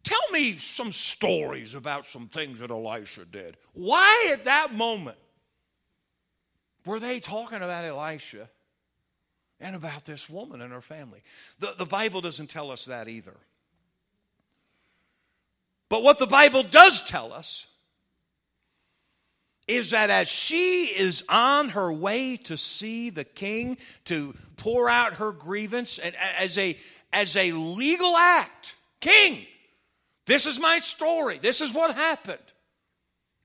Tell 0.07 0.31
me 0.31 0.57
some 0.57 0.93
stories 0.93 1.75
about 1.75 2.05
some 2.05 2.29
things 2.29 2.59
that 2.59 2.71
Elisha 2.71 3.25
did. 3.25 3.57
Why 3.73 4.29
at 4.31 4.45
that 4.45 4.73
moment 4.73 5.17
were 6.85 7.01
they 7.01 7.19
talking 7.19 7.57
about 7.57 7.83
Elisha 7.83 8.47
and 9.59 9.75
about 9.75 10.05
this 10.05 10.29
woman 10.29 10.61
and 10.61 10.71
her 10.71 10.79
family? 10.79 11.23
The, 11.59 11.73
the 11.77 11.85
Bible 11.85 12.21
doesn't 12.21 12.47
tell 12.47 12.71
us 12.71 12.85
that 12.85 13.09
either. 13.09 13.35
But 15.89 16.03
what 16.03 16.19
the 16.19 16.27
Bible 16.27 16.63
does 16.63 17.01
tell 17.01 17.33
us 17.33 17.67
is 19.67 19.89
that 19.89 20.09
as 20.09 20.29
she 20.29 20.85
is 20.85 21.21
on 21.27 21.67
her 21.67 21.91
way 21.91 22.37
to 22.37 22.55
see 22.55 23.09
the 23.09 23.25
king 23.25 23.77
to 24.05 24.33
pour 24.55 24.87
out 24.87 25.15
her 25.15 25.33
grievance 25.33 25.99
and 25.99 26.15
as 26.39 26.57
a 26.57 26.77
as 27.11 27.35
a 27.35 27.51
legal 27.51 28.15
act 28.15 28.77
king 29.01 29.45
this 30.27 30.45
is 30.45 30.59
my 30.59 30.79
story. 30.79 31.39
This 31.41 31.61
is 31.61 31.73
what 31.73 31.95
happened. 31.95 32.37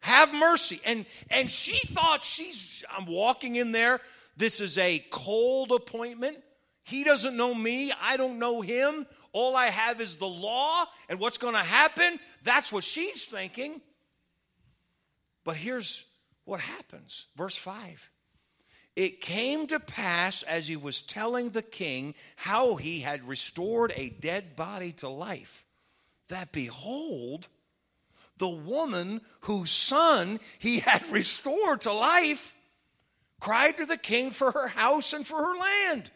Have 0.00 0.34
mercy. 0.34 0.80
And 0.84 1.06
and 1.30 1.50
she 1.50 1.78
thought 1.86 2.24
she's 2.24 2.84
I'm 2.90 3.06
walking 3.06 3.56
in 3.56 3.72
there. 3.72 4.00
This 4.36 4.60
is 4.60 4.76
a 4.78 5.04
cold 5.10 5.70
appointment. 5.70 6.38
He 6.82 7.04
doesn't 7.04 7.36
know 7.36 7.54
me. 7.54 7.92
I 8.02 8.16
don't 8.16 8.40
know 8.40 8.60
him. 8.60 9.06
All 9.32 9.54
I 9.54 9.66
have 9.66 10.00
is 10.00 10.16
the 10.16 10.26
law 10.26 10.84
and 11.08 11.20
what's 11.20 11.38
going 11.38 11.54
to 11.54 11.60
happen. 11.60 12.18
That's 12.42 12.72
what 12.72 12.82
she's 12.82 13.24
thinking. 13.24 13.80
But 15.44 15.56
here's 15.56 16.04
what 16.44 16.60
happens. 16.60 17.26
Verse 17.36 17.56
5. 17.56 18.10
It 18.96 19.20
came 19.20 19.68
to 19.68 19.78
pass 19.78 20.42
as 20.42 20.66
he 20.66 20.76
was 20.76 21.00
telling 21.00 21.50
the 21.50 21.62
king 21.62 22.14
how 22.34 22.74
he 22.74 23.00
had 23.00 23.26
restored 23.28 23.92
a 23.94 24.10
dead 24.10 24.56
body 24.56 24.92
to 24.92 25.08
life 25.08 25.64
that 26.32 26.50
behold, 26.50 27.46
the 28.38 28.48
woman 28.48 29.20
whose 29.42 29.70
son 29.70 30.40
he 30.58 30.80
had 30.80 31.06
restored 31.10 31.82
to 31.82 31.92
life 31.92 32.54
cried 33.38 33.76
to 33.76 33.86
the 33.86 33.96
king 33.96 34.30
for 34.30 34.50
her 34.50 34.68
house 34.68 35.12
and 35.12 35.26
for 35.26 35.36
her 35.36 35.56
land. 35.56 36.10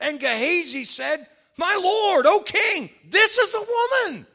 And 0.00 0.20
Gehazi 0.20 0.84
said, 0.84 1.26
My 1.56 1.78
lord, 1.82 2.26
O 2.26 2.40
king, 2.40 2.90
this 3.08 3.38
is 3.38 3.50
the 3.50 3.66
woman. 4.02 4.26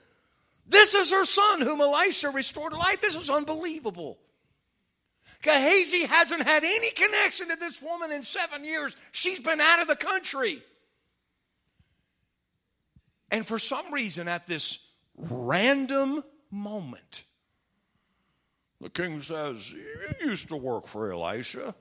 This 0.67 0.93
is 0.93 1.11
her 1.11 1.25
son 1.25 1.61
whom 1.61 1.81
Elisha 1.81 2.29
restored 2.29 2.71
to 2.71 2.77
life. 2.77 3.01
This 3.01 3.15
is 3.15 3.29
unbelievable. 3.29 4.17
Gehazi 5.41 6.05
hasn't 6.05 6.43
had 6.43 6.63
any 6.63 6.91
connection 6.91 7.49
to 7.49 7.57
this 7.57 7.81
woman 7.81 8.13
in 8.13 8.23
seven 8.23 8.63
years. 8.63 8.95
She's 9.11 9.41
been 9.41 9.59
out 9.59 9.81
of 9.81 9.89
the 9.89 9.95
country. 9.97 10.61
And 13.29 13.45
for 13.45 13.59
some 13.59 13.91
reason, 13.93 14.27
at 14.27 14.47
this 14.47 14.79
random 15.17 16.23
moment. 16.51 17.23
The 18.81 18.89
king 18.89 19.21
says, 19.21 19.71
You 19.71 20.13
used 20.21 20.49
to 20.49 20.57
work 20.57 20.87
for 20.87 21.11
Elisha. 21.11 21.75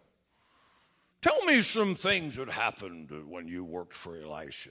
Tell 1.21 1.45
me 1.45 1.63
some 1.63 1.95
things 1.95 2.37
that 2.37 2.49
happened 2.49 3.11
when 3.29 3.47
you 3.49 3.65
worked 3.65 3.95
for 3.95 4.17
Elisha. 4.17 4.71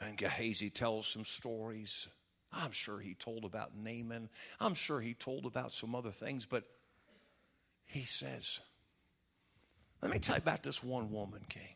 And 0.00 0.16
Gehazi 0.16 0.70
tells 0.70 1.06
some 1.06 1.24
stories. 1.24 2.08
I'm 2.52 2.72
sure 2.72 2.98
he 2.98 3.14
told 3.14 3.44
about 3.44 3.76
Naaman. 3.76 4.30
I'm 4.60 4.74
sure 4.74 5.00
he 5.00 5.14
told 5.14 5.44
about 5.44 5.72
some 5.72 5.94
other 5.94 6.10
things, 6.10 6.46
but 6.46 6.64
he 7.84 8.04
says, 8.04 8.60
Let 10.02 10.10
me 10.10 10.18
tell 10.18 10.36
you 10.36 10.42
about 10.42 10.62
this 10.62 10.82
one 10.82 11.10
woman, 11.10 11.42
King. 11.48 11.74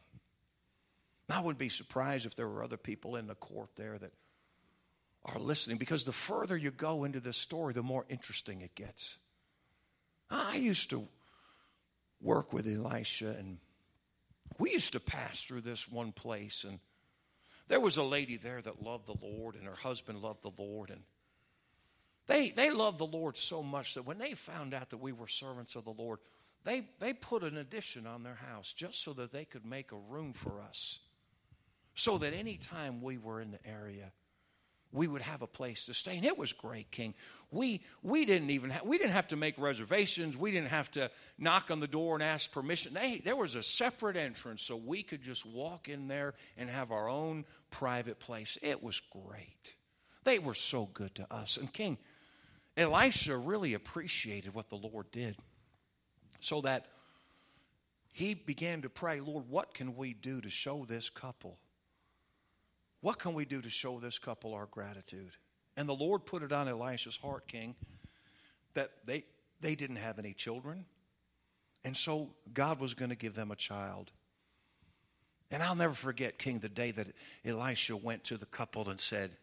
I 1.28 1.40
wouldn't 1.40 1.58
be 1.58 1.70
surprised 1.70 2.26
if 2.26 2.34
there 2.34 2.48
were 2.48 2.62
other 2.62 2.76
people 2.76 3.16
in 3.16 3.26
the 3.26 3.34
court 3.34 3.70
there 3.76 3.96
that 3.98 4.12
are 5.24 5.38
listening 5.38 5.78
because 5.78 6.04
the 6.04 6.12
further 6.12 6.56
you 6.56 6.70
go 6.70 7.04
into 7.04 7.20
this 7.20 7.36
story, 7.36 7.72
the 7.72 7.82
more 7.82 8.04
interesting 8.08 8.60
it 8.60 8.74
gets. 8.74 9.18
I 10.30 10.56
used 10.56 10.90
to 10.90 11.06
work 12.20 12.52
with 12.52 12.66
Elisha, 12.66 13.30
and 13.38 13.58
we 14.58 14.72
used 14.72 14.92
to 14.92 15.00
pass 15.00 15.42
through 15.42 15.60
this 15.60 15.88
one 15.88 16.12
place, 16.12 16.64
and 16.64 16.80
there 17.68 17.80
was 17.80 17.96
a 17.96 18.02
lady 18.02 18.36
there 18.36 18.60
that 18.62 18.82
loved 18.82 19.06
the 19.06 19.26
Lord, 19.26 19.54
and 19.54 19.64
her 19.64 19.76
husband 19.76 20.20
loved 20.20 20.42
the 20.42 20.62
Lord, 20.62 20.90
and 20.90 21.02
they, 22.26 22.50
they 22.50 22.70
loved 22.70 22.98
the 22.98 23.06
Lord 23.06 23.36
so 23.36 23.62
much 23.62 23.94
that 23.94 24.06
when 24.06 24.18
they 24.18 24.34
found 24.34 24.74
out 24.74 24.90
that 24.90 24.98
we 24.98 25.12
were 25.12 25.26
servants 25.26 25.74
of 25.74 25.84
the 25.84 25.90
Lord, 25.90 26.18
they, 26.64 26.86
they 27.00 27.12
put 27.12 27.42
an 27.42 27.56
addition 27.56 28.06
on 28.06 28.22
their 28.22 28.36
house 28.36 28.72
just 28.72 29.02
so 29.02 29.12
that 29.14 29.32
they 29.32 29.44
could 29.44 29.66
make 29.66 29.92
a 29.92 29.96
room 29.96 30.32
for 30.32 30.60
us. 30.60 31.00
So 31.94 32.18
that 32.18 32.32
any 32.32 32.56
time 32.56 33.02
we 33.02 33.18
were 33.18 33.40
in 33.40 33.50
the 33.50 33.66
area, 33.66 34.12
we 34.92 35.06
would 35.08 35.22
have 35.22 35.42
a 35.42 35.46
place 35.46 35.86
to 35.86 35.94
stay. 35.94 36.16
And 36.16 36.24
it 36.26 36.36
was 36.36 36.52
great 36.52 36.90
king. 36.90 37.14
We 37.50 37.80
we 38.02 38.24
didn't 38.24 38.50
even 38.50 38.70
have, 38.70 38.84
we 38.84 38.98
didn't 38.98 39.12
have 39.12 39.28
to 39.28 39.36
make 39.36 39.58
reservations. 39.58 40.36
We 40.36 40.52
didn't 40.52 40.68
have 40.68 40.90
to 40.92 41.10
knock 41.38 41.70
on 41.70 41.80
the 41.80 41.88
door 41.88 42.14
and 42.14 42.22
ask 42.22 42.52
permission. 42.52 42.94
They, 42.94 43.20
there 43.24 43.36
was 43.36 43.54
a 43.54 43.62
separate 43.62 44.16
entrance 44.16 44.62
so 44.62 44.76
we 44.76 45.02
could 45.02 45.22
just 45.22 45.46
walk 45.46 45.88
in 45.88 46.08
there 46.08 46.34
and 46.56 46.68
have 46.68 46.92
our 46.92 47.08
own 47.08 47.44
private 47.70 48.18
place. 48.18 48.58
It 48.62 48.82
was 48.82 49.00
great. 49.00 49.74
They 50.24 50.38
were 50.38 50.54
so 50.54 50.88
good 50.92 51.14
to 51.16 51.32
us. 51.32 51.56
And 51.56 51.72
king 51.72 51.98
elisha 52.76 53.36
really 53.36 53.74
appreciated 53.74 54.54
what 54.54 54.68
the 54.68 54.76
lord 54.76 55.10
did 55.10 55.36
so 56.40 56.60
that 56.62 56.86
he 58.12 58.34
began 58.34 58.82
to 58.82 58.88
pray 58.88 59.20
lord 59.20 59.48
what 59.48 59.74
can 59.74 59.94
we 59.96 60.14
do 60.14 60.40
to 60.40 60.48
show 60.48 60.84
this 60.86 61.10
couple 61.10 61.58
what 63.02 63.18
can 63.18 63.34
we 63.34 63.44
do 63.44 63.60
to 63.60 63.68
show 63.68 63.98
this 63.98 64.18
couple 64.18 64.54
our 64.54 64.66
gratitude? 64.66 65.32
And 65.76 65.88
the 65.88 65.94
Lord 65.94 66.24
put 66.24 66.42
it 66.42 66.52
on 66.52 66.68
Elisha's 66.68 67.16
heart, 67.16 67.48
King, 67.48 67.74
that 68.74 68.90
they, 69.04 69.24
they 69.60 69.74
didn't 69.74 69.96
have 69.96 70.18
any 70.18 70.32
children. 70.32 70.86
And 71.84 71.96
so 71.96 72.30
God 72.54 72.80
was 72.80 72.94
going 72.94 73.10
to 73.10 73.16
give 73.16 73.34
them 73.34 73.50
a 73.50 73.56
child. 73.56 74.12
And 75.50 75.62
I'll 75.62 75.74
never 75.74 75.94
forget, 75.94 76.38
King, 76.38 76.60
the 76.60 76.68
day 76.68 76.92
that 76.92 77.08
Elisha 77.44 77.96
went 77.96 78.24
to 78.24 78.36
the 78.36 78.46
couple 78.46 78.88
and 78.88 79.00
said, 79.00 79.36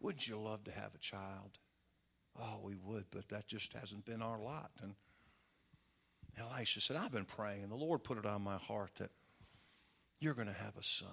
Wouldn't 0.00 0.26
you 0.26 0.36
love 0.36 0.64
to 0.64 0.72
have 0.72 0.94
a 0.94 0.98
child? 0.98 1.58
Oh, 2.38 2.58
we 2.62 2.74
would, 2.74 3.04
but 3.10 3.28
that 3.28 3.46
just 3.46 3.72
hasn't 3.72 4.04
been 4.04 4.20
our 4.20 4.38
lot. 4.38 4.72
And 4.82 4.94
Elisha 6.38 6.80
said, 6.80 6.96
I've 6.96 7.12
been 7.12 7.24
praying, 7.24 7.62
and 7.62 7.70
the 7.70 7.76
Lord 7.76 8.02
put 8.02 8.18
it 8.18 8.26
on 8.26 8.42
my 8.42 8.58
heart 8.58 8.90
that 8.98 9.10
you're 10.20 10.34
going 10.34 10.48
to 10.48 10.52
have 10.52 10.76
a 10.76 10.82
son. 10.82 11.08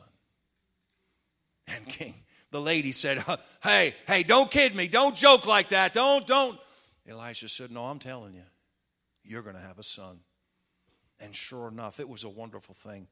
And 1.68 1.88
King, 1.88 2.16
the 2.52 2.62
lady 2.62 2.92
said, 2.92 3.24
Hey, 3.62 3.96
hey, 4.08 4.24
don't 4.24 4.50
kid 4.50 4.76
me. 4.76 4.88
Don't 4.88 5.16
joke 5.16 5.46
like 5.46 5.70
that. 5.70 5.94
Don't, 5.94 6.26
don't. 6.28 6.60
Elisha 7.08 7.50
said, 7.50 7.72
No, 7.72 7.86
I'm 7.86 8.00
telling 8.00 8.34
you, 8.34 8.44
you're 9.24 9.42
going 9.42 9.56
to 9.56 9.62
have 9.62 9.80
a 9.80 9.84
son. 9.84 10.20
And 11.20 11.34
sure 11.34 11.68
enough, 11.68 12.00
it 12.00 12.10
was 12.10 12.24
a 12.24 12.30
wonderful 12.30 12.76
thing 12.76 13.08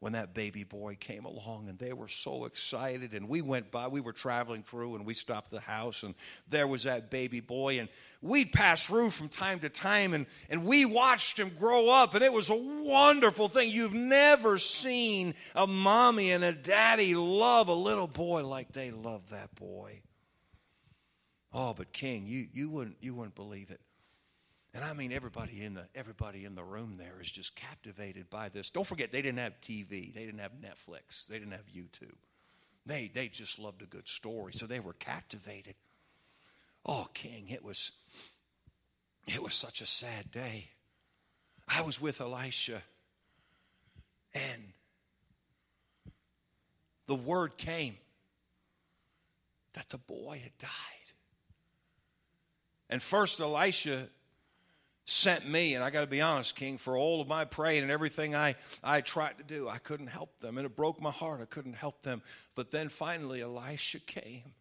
when 0.00 0.14
that 0.14 0.32
baby 0.32 0.64
boy 0.64 0.96
came 0.98 1.26
along 1.26 1.68
and 1.68 1.78
they 1.78 1.92
were 1.92 2.08
so 2.08 2.46
excited 2.46 3.12
and 3.12 3.28
we 3.28 3.42
went 3.42 3.70
by 3.70 3.86
we 3.86 4.00
were 4.00 4.14
traveling 4.14 4.62
through 4.62 4.94
and 4.96 5.04
we 5.04 5.12
stopped 5.12 5.50
the 5.50 5.60
house 5.60 6.02
and 6.02 6.14
there 6.48 6.66
was 6.66 6.84
that 6.84 7.10
baby 7.10 7.40
boy 7.40 7.78
and 7.78 7.88
we'd 8.22 8.50
pass 8.50 8.86
through 8.86 9.10
from 9.10 9.28
time 9.28 9.60
to 9.60 9.68
time 9.68 10.14
and, 10.14 10.26
and 10.48 10.64
we 10.64 10.86
watched 10.86 11.38
him 11.38 11.50
grow 11.58 11.90
up 11.90 12.14
and 12.14 12.24
it 12.24 12.32
was 12.32 12.48
a 12.48 12.54
wonderful 12.56 13.48
thing. 13.48 13.70
You've 13.70 13.94
never 13.94 14.56
seen 14.56 15.34
a 15.54 15.66
mommy 15.66 16.32
and 16.32 16.42
a 16.42 16.52
daddy 16.52 17.14
love 17.14 17.68
a 17.68 17.74
little 17.74 18.08
boy 18.08 18.44
like 18.46 18.72
they 18.72 18.90
love 18.90 19.28
that 19.30 19.54
boy. 19.54 20.00
Oh 21.52 21.74
but 21.74 21.92
king 21.92 22.26
you, 22.26 22.46
you 22.52 22.70
wouldn't 22.70 22.96
you 23.00 23.14
wouldn't 23.14 23.34
believe 23.34 23.70
it 23.70 23.80
and 24.72 24.84
I 24.84 24.92
mean 24.92 25.12
everybody 25.12 25.64
in 25.64 25.74
the 25.74 25.86
everybody 25.94 26.44
in 26.44 26.54
the 26.54 26.62
room 26.62 26.96
there 26.98 27.20
is 27.20 27.30
just 27.30 27.56
captivated 27.56 28.30
by 28.30 28.48
this. 28.48 28.70
Don't 28.70 28.86
forget 28.86 29.12
they 29.12 29.22
didn't 29.22 29.38
have 29.38 29.60
TV, 29.60 30.12
they 30.14 30.24
didn't 30.24 30.40
have 30.40 30.52
Netflix, 30.52 31.26
they 31.26 31.38
didn't 31.38 31.52
have 31.52 31.66
YouTube. 31.74 32.16
They 32.86 33.10
they 33.12 33.28
just 33.28 33.58
loved 33.58 33.82
a 33.82 33.86
good 33.86 34.08
story, 34.08 34.52
so 34.52 34.66
they 34.66 34.80
were 34.80 34.94
captivated. 34.94 35.74
Oh, 36.86 37.08
King, 37.12 37.48
it 37.48 37.64
was 37.64 37.92
It 39.26 39.42
was 39.42 39.54
such 39.54 39.80
a 39.80 39.86
sad 39.86 40.30
day. 40.30 40.70
I 41.68 41.82
was 41.82 42.00
with 42.00 42.20
Elisha, 42.20 42.82
and 44.34 44.72
the 47.06 47.14
word 47.14 47.56
came 47.58 47.96
that 49.74 49.88
the 49.90 49.98
boy 49.98 50.40
had 50.42 50.56
died. 50.58 50.70
And 52.88 53.00
first, 53.02 53.40
Elisha 53.40 54.08
sent 55.10 55.48
me, 55.48 55.74
and 55.74 55.82
I 55.82 55.90
got 55.90 56.02
to 56.02 56.06
be 56.06 56.20
honest, 56.20 56.54
King, 56.54 56.78
for 56.78 56.96
all 56.96 57.20
of 57.20 57.26
my 57.26 57.44
praying 57.44 57.82
and 57.82 57.90
everything 57.90 58.36
I, 58.36 58.54
I 58.82 59.00
tried 59.00 59.38
to 59.38 59.44
do, 59.44 59.68
I 59.68 59.78
couldn't 59.78 60.06
help 60.06 60.38
them. 60.38 60.56
And 60.56 60.64
it 60.64 60.76
broke 60.76 61.00
my 61.00 61.10
heart. 61.10 61.40
I 61.40 61.46
couldn't 61.46 61.74
help 61.74 62.02
them. 62.02 62.22
But 62.54 62.70
then 62.70 62.88
finally, 62.88 63.42
Elisha 63.42 63.98
came. 63.98 64.54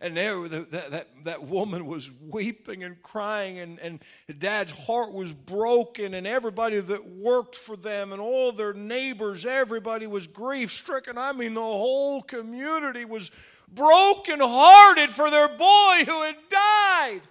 And 0.00 0.16
there, 0.16 0.46
that, 0.48 0.90
that, 0.90 1.08
that 1.24 1.44
woman 1.44 1.86
was 1.86 2.10
weeping 2.20 2.84
and 2.84 3.02
crying, 3.02 3.58
and, 3.58 3.80
and 3.80 4.00
dad's 4.38 4.70
heart 4.70 5.12
was 5.12 5.32
broken, 5.32 6.14
and 6.14 6.26
everybody 6.26 6.78
that 6.78 7.08
worked 7.08 7.56
for 7.56 7.76
them 7.76 8.12
and 8.12 8.20
all 8.20 8.52
their 8.52 8.74
neighbors, 8.74 9.44
everybody 9.44 10.06
was 10.06 10.28
grief 10.28 10.70
stricken. 10.70 11.18
I 11.18 11.32
mean, 11.32 11.54
the 11.54 11.60
whole 11.60 12.22
community 12.22 13.04
was 13.04 13.32
broken 13.72 14.38
hearted 14.40 15.10
for 15.10 15.30
their 15.30 15.48
boy 15.48 16.04
who 16.06 16.22
had 16.22 16.36
died. 16.48 17.22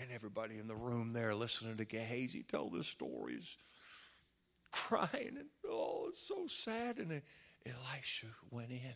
And 0.00 0.12
everybody 0.12 0.58
in 0.58 0.68
the 0.68 0.76
room 0.76 1.12
there 1.12 1.34
listening 1.34 1.76
to 1.78 1.84
Gehazi 1.84 2.44
tell 2.44 2.70
the 2.70 2.84
stories, 2.84 3.56
crying, 4.70 5.36
and 5.36 5.48
oh, 5.68 6.06
it's 6.08 6.22
so 6.22 6.46
sad. 6.46 6.98
And 6.98 7.22
Elisha 7.66 8.28
went 8.50 8.70
in 8.70 8.94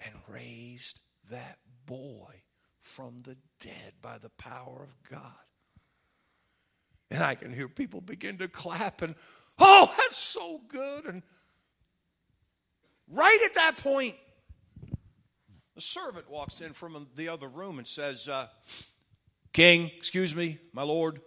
and 0.00 0.14
raised 0.28 1.00
that 1.30 1.58
boy 1.86 2.42
from 2.80 3.22
the 3.22 3.36
dead 3.60 3.94
by 4.02 4.18
the 4.18 4.30
power 4.30 4.82
of 4.82 5.10
God. 5.10 5.32
And 7.10 7.22
I 7.22 7.36
can 7.36 7.52
hear 7.52 7.68
people 7.68 8.00
begin 8.00 8.38
to 8.38 8.48
clap 8.48 9.00
and, 9.00 9.14
oh, 9.60 9.94
that's 9.96 10.18
so 10.18 10.60
good. 10.66 11.04
And 11.04 11.22
right 13.08 13.40
at 13.44 13.54
that 13.54 13.76
point, 13.76 14.16
the 15.76 15.80
servant 15.80 16.28
walks 16.28 16.60
in 16.60 16.72
from 16.72 17.06
the 17.14 17.28
other 17.28 17.48
room 17.48 17.78
and 17.78 17.86
says, 17.86 18.28
uh, 18.28 18.48
King, 19.52 19.90
excuse 19.96 20.34
me, 20.34 20.58
my 20.72 20.82
lord. 20.82 21.20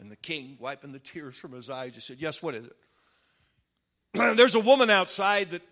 And 0.00 0.10
the 0.10 0.16
king, 0.16 0.56
wiping 0.60 0.92
the 0.92 0.98
tears 0.98 1.36
from 1.36 1.52
his 1.52 1.68
eyes, 1.68 1.94
he 1.94 2.00
said, 2.00 2.18
Yes, 2.20 2.42
what 2.42 2.54
is 2.54 2.66
it? 2.66 2.76
There's 4.36 4.54
a 4.54 4.60
woman 4.60 4.90
outside 4.90 5.50
that 5.50 5.62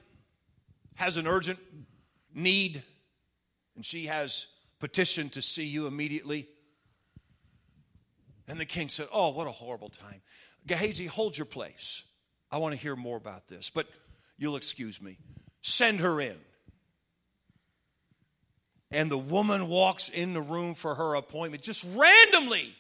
has 0.96 1.16
an 1.16 1.27
urgent 1.27 1.59
need, 2.35 2.83
and 3.77 3.85
she 3.85 4.07
has 4.07 4.49
petitioned 4.81 5.33
to 5.33 5.42
see 5.42 5.64
you 5.64 5.87
immediately. 5.87 6.49
And 8.49 8.61
the 8.61 8.66
king 8.66 8.88
said, 8.88 9.09
Oh, 9.12 9.31
what 9.31 9.46
a 9.46 9.53
horrible 9.53 9.88
time. 9.88 10.22
Gehazi, 10.66 11.07
hold 11.07 11.38
your 11.38 11.46
place. 11.46 12.03
I 12.51 12.59
want 12.59 12.75
to 12.75 12.81
hear 12.81 12.96
more 12.96 13.16
about 13.16 13.49
this, 13.49 13.70
but 13.70 13.88
you'll 14.38 14.57
excuse 14.57 15.01
me. 15.01 15.18
Send 15.62 16.01
her 16.01 16.20
in. 16.20 16.37
And 18.90 19.11
the 19.11 19.18
woman 19.18 19.68
walks 19.68 20.09
in 20.09 20.33
the 20.33 20.40
room 20.40 20.75
for 20.75 20.94
her 20.94 21.14
appointment 21.14 21.62
just 21.62 21.85
randomly. 21.94 22.75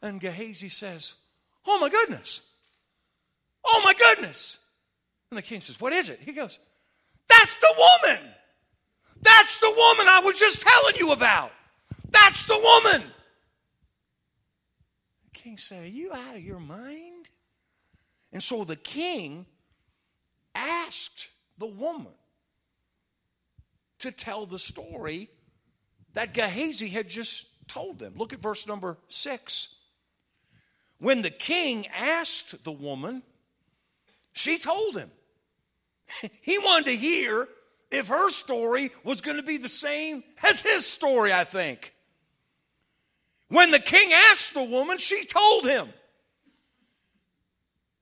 And 0.00 0.20
Gehazi 0.20 0.68
says, 0.68 1.14
Oh 1.66 1.78
my 1.78 1.88
goodness. 1.88 2.42
Oh 3.64 3.80
my 3.84 3.94
goodness. 3.94 4.58
And 5.30 5.38
the 5.38 5.42
king 5.42 5.60
says, 5.60 5.80
What 5.80 5.92
is 5.92 6.08
it? 6.08 6.18
He 6.20 6.32
goes, 6.32 6.58
That's 7.28 7.56
the 7.58 7.74
woman. 7.76 8.24
That's 9.20 9.58
the 9.58 9.70
woman 9.70 10.06
I 10.08 10.20
was 10.24 10.38
just 10.38 10.62
telling 10.62 10.96
you 10.96 11.12
about. 11.12 11.52
That's 12.10 12.44
the 12.44 12.58
woman. 12.58 13.06
The 15.24 15.30
king 15.32 15.58
said, 15.58 15.84
Are 15.84 15.88
you 15.88 16.12
out 16.12 16.34
of 16.34 16.42
your 16.42 16.60
mind? 16.60 17.28
And 18.32 18.42
so 18.42 18.64
the 18.64 18.76
king 18.76 19.46
asked 20.54 21.28
the 21.58 21.66
woman 21.66 22.12
to 24.02 24.12
tell 24.12 24.46
the 24.46 24.58
story 24.58 25.30
that 26.14 26.34
Gehazi 26.34 26.88
had 26.88 27.08
just 27.08 27.46
told 27.68 27.98
them. 27.98 28.14
Look 28.16 28.32
at 28.32 28.40
verse 28.40 28.66
number 28.66 28.98
six. 29.08 29.74
When 30.98 31.22
the 31.22 31.30
king 31.30 31.86
asked 31.88 32.64
the 32.64 32.72
woman, 32.72 33.22
she 34.32 34.58
told 34.58 34.96
him. 34.96 35.10
He 36.42 36.58
wanted 36.58 36.86
to 36.86 36.96
hear 36.96 37.48
if 37.90 38.08
her 38.08 38.30
story 38.30 38.90
was 39.02 39.20
going 39.20 39.38
to 39.38 39.42
be 39.42 39.56
the 39.56 39.68
same 39.68 40.22
as 40.42 40.60
his 40.60 40.86
story, 40.86 41.32
I 41.32 41.44
think. 41.44 41.94
When 43.48 43.70
the 43.70 43.78
king 43.78 44.12
asked 44.12 44.54
the 44.54 44.62
woman, 44.62 44.98
she 44.98 45.24
told 45.24 45.66
him. 45.66 45.88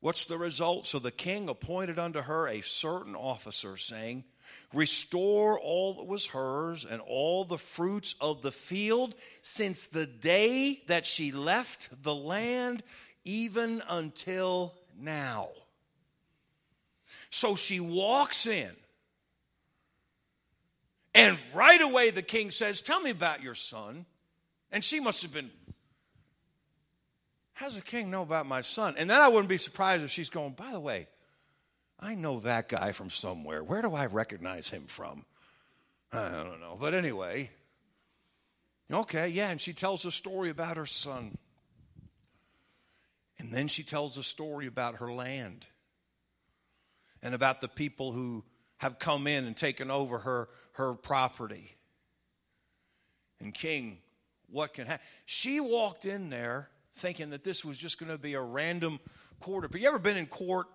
What's 0.00 0.26
the 0.26 0.38
result? 0.38 0.86
So 0.86 0.98
the 0.98 1.10
king 1.10 1.48
appointed 1.48 1.98
unto 1.98 2.22
her 2.22 2.46
a 2.46 2.62
certain 2.62 3.14
officer, 3.14 3.76
saying, 3.76 4.24
Restore 4.72 5.58
all 5.58 5.94
that 5.94 6.06
was 6.06 6.26
hers 6.26 6.84
and 6.84 7.00
all 7.00 7.44
the 7.44 7.58
fruits 7.58 8.14
of 8.20 8.42
the 8.42 8.52
field 8.52 9.14
since 9.42 9.86
the 9.86 10.06
day 10.06 10.82
that 10.86 11.06
she 11.06 11.32
left 11.32 12.02
the 12.02 12.14
land, 12.14 12.82
even 13.24 13.82
until 13.88 14.74
now. 14.98 15.48
So 17.30 17.56
she 17.56 17.80
walks 17.80 18.46
in. 18.46 18.70
And 21.14 21.38
right 21.52 21.80
away, 21.80 22.10
the 22.10 22.22
king 22.22 22.50
says, 22.50 22.80
Tell 22.80 23.00
me 23.00 23.10
about 23.10 23.42
your 23.42 23.54
son. 23.54 24.06
And 24.72 24.84
she 24.84 25.00
must 25.00 25.22
have 25.22 25.32
been, 25.32 25.50
How 27.54 27.66
does 27.66 27.76
the 27.76 27.82
king 27.82 28.10
know 28.10 28.22
about 28.22 28.46
my 28.46 28.60
son? 28.60 28.94
And 28.96 29.10
then 29.10 29.20
I 29.20 29.28
wouldn't 29.28 29.48
be 29.48 29.56
surprised 29.56 30.04
if 30.04 30.10
she's 30.10 30.30
going, 30.30 30.52
By 30.52 30.70
the 30.72 30.80
way, 30.80 31.08
I 32.00 32.14
know 32.14 32.40
that 32.40 32.68
guy 32.68 32.92
from 32.92 33.10
somewhere. 33.10 33.62
Where 33.62 33.82
do 33.82 33.94
I 33.94 34.06
recognize 34.06 34.70
him 34.70 34.84
from? 34.86 35.24
I 36.12 36.30
don't 36.30 36.60
know. 36.60 36.76
But 36.80 36.94
anyway, 36.94 37.50
okay, 38.90 39.28
yeah, 39.28 39.50
and 39.50 39.60
she 39.60 39.72
tells 39.72 40.04
a 40.04 40.10
story 40.10 40.48
about 40.50 40.76
her 40.76 40.86
son. 40.86 41.36
And 43.38 43.52
then 43.52 43.68
she 43.68 43.82
tells 43.82 44.18
a 44.18 44.22
story 44.22 44.66
about 44.66 44.96
her 44.96 45.12
land 45.12 45.66
and 47.22 47.34
about 47.34 47.60
the 47.60 47.68
people 47.68 48.12
who 48.12 48.44
have 48.78 48.98
come 48.98 49.26
in 49.26 49.46
and 49.46 49.56
taken 49.56 49.90
over 49.90 50.18
her, 50.20 50.48
her 50.72 50.94
property. 50.94 51.76
And 53.40 53.52
King, 53.52 53.98
what 54.50 54.74
can 54.74 54.86
happen? 54.86 55.06
She 55.26 55.60
walked 55.60 56.06
in 56.06 56.30
there 56.30 56.70
thinking 56.96 57.30
that 57.30 57.44
this 57.44 57.64
was 57.64 57.78
just 57.78 57.98
going 57.98 58.10
to 58.10 58.18
be 58.18 58.34
a 58.34 58.42
random 58.42 59.00
court. 59.40 59.70
But 59.70 59.80
you 59.80 59.88
ever 59.88 59.98
been 59.98 60.16
in 60.16 60.26
court 60.26 60.66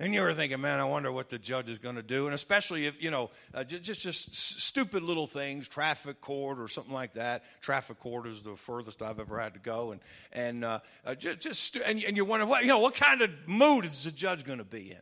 and 0.00 0.14
you 0.14 0.20
were 0.20 0.32
thinking, 0.32 0.60
man, 0.60 0.78
I 0.78 0.84
wonder 0.84 1.10
what 1.10 1.28
the 1.28 1.38
judge 1.38 1.68
is 1.68 1.80
going 1.80 1.96
to 1.96 2.02
do. 2.02 2.26
And 2.26 2.34
especially 2.34 2.86
if, 2.86 3.02
you 3.02 3.10
know, 3.10 3.30
uh, 3.52 3.64
just, 3.64 4.02
just 4.02 4.36
stupid 4.36 5.02
little 5.02 5.26
things, 5.26 5.66
traffic 5.66 6.20
court 6.20 6.60
or 6.60 6.68
something 6.68 6.92
like 6.92 7.14
that. 7.14 7.42
Traffic 7.60 7.98
court 7.98 8.28
is 8.28 8.42
the 8.42 8.54
furthest 8.54 9.02
I've 9.02 9.18
ever 9.18 9.40
had 9.40 9.54
to 9.54 9.60
go. 9.60 9.90
And, 9.90 10.00
and 10.32 10.64
uh, 10.64 10.80
uh, 11.04 11.16
just, 11.16 11.40
just 11.40 11.76
and, 11.76 12.02
and 12.04 12.16
you 12.16 12.24
wonder, 12.24 12.46
what, 12.46 12.62
you 12.62 12.68
know, 12.68 12.78
what 12.78 12.94
kind 12.94 13.22
of 13.22 13.30
mood 13.46 13.84
is 13.84 14.04
the 14.04 14.12
judge 14.12 14.44
going 14.44 14.58
to 14.58 14.64
be 14.64 14.92
in? 14.92 15.00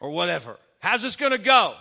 Or 0.00 0.10
whatever. 0.10 0.58
How's 0.80 1.00
this 1.00 1.16
going 1.16 1.32
to 1.32 1.38
go? 1.38 1.74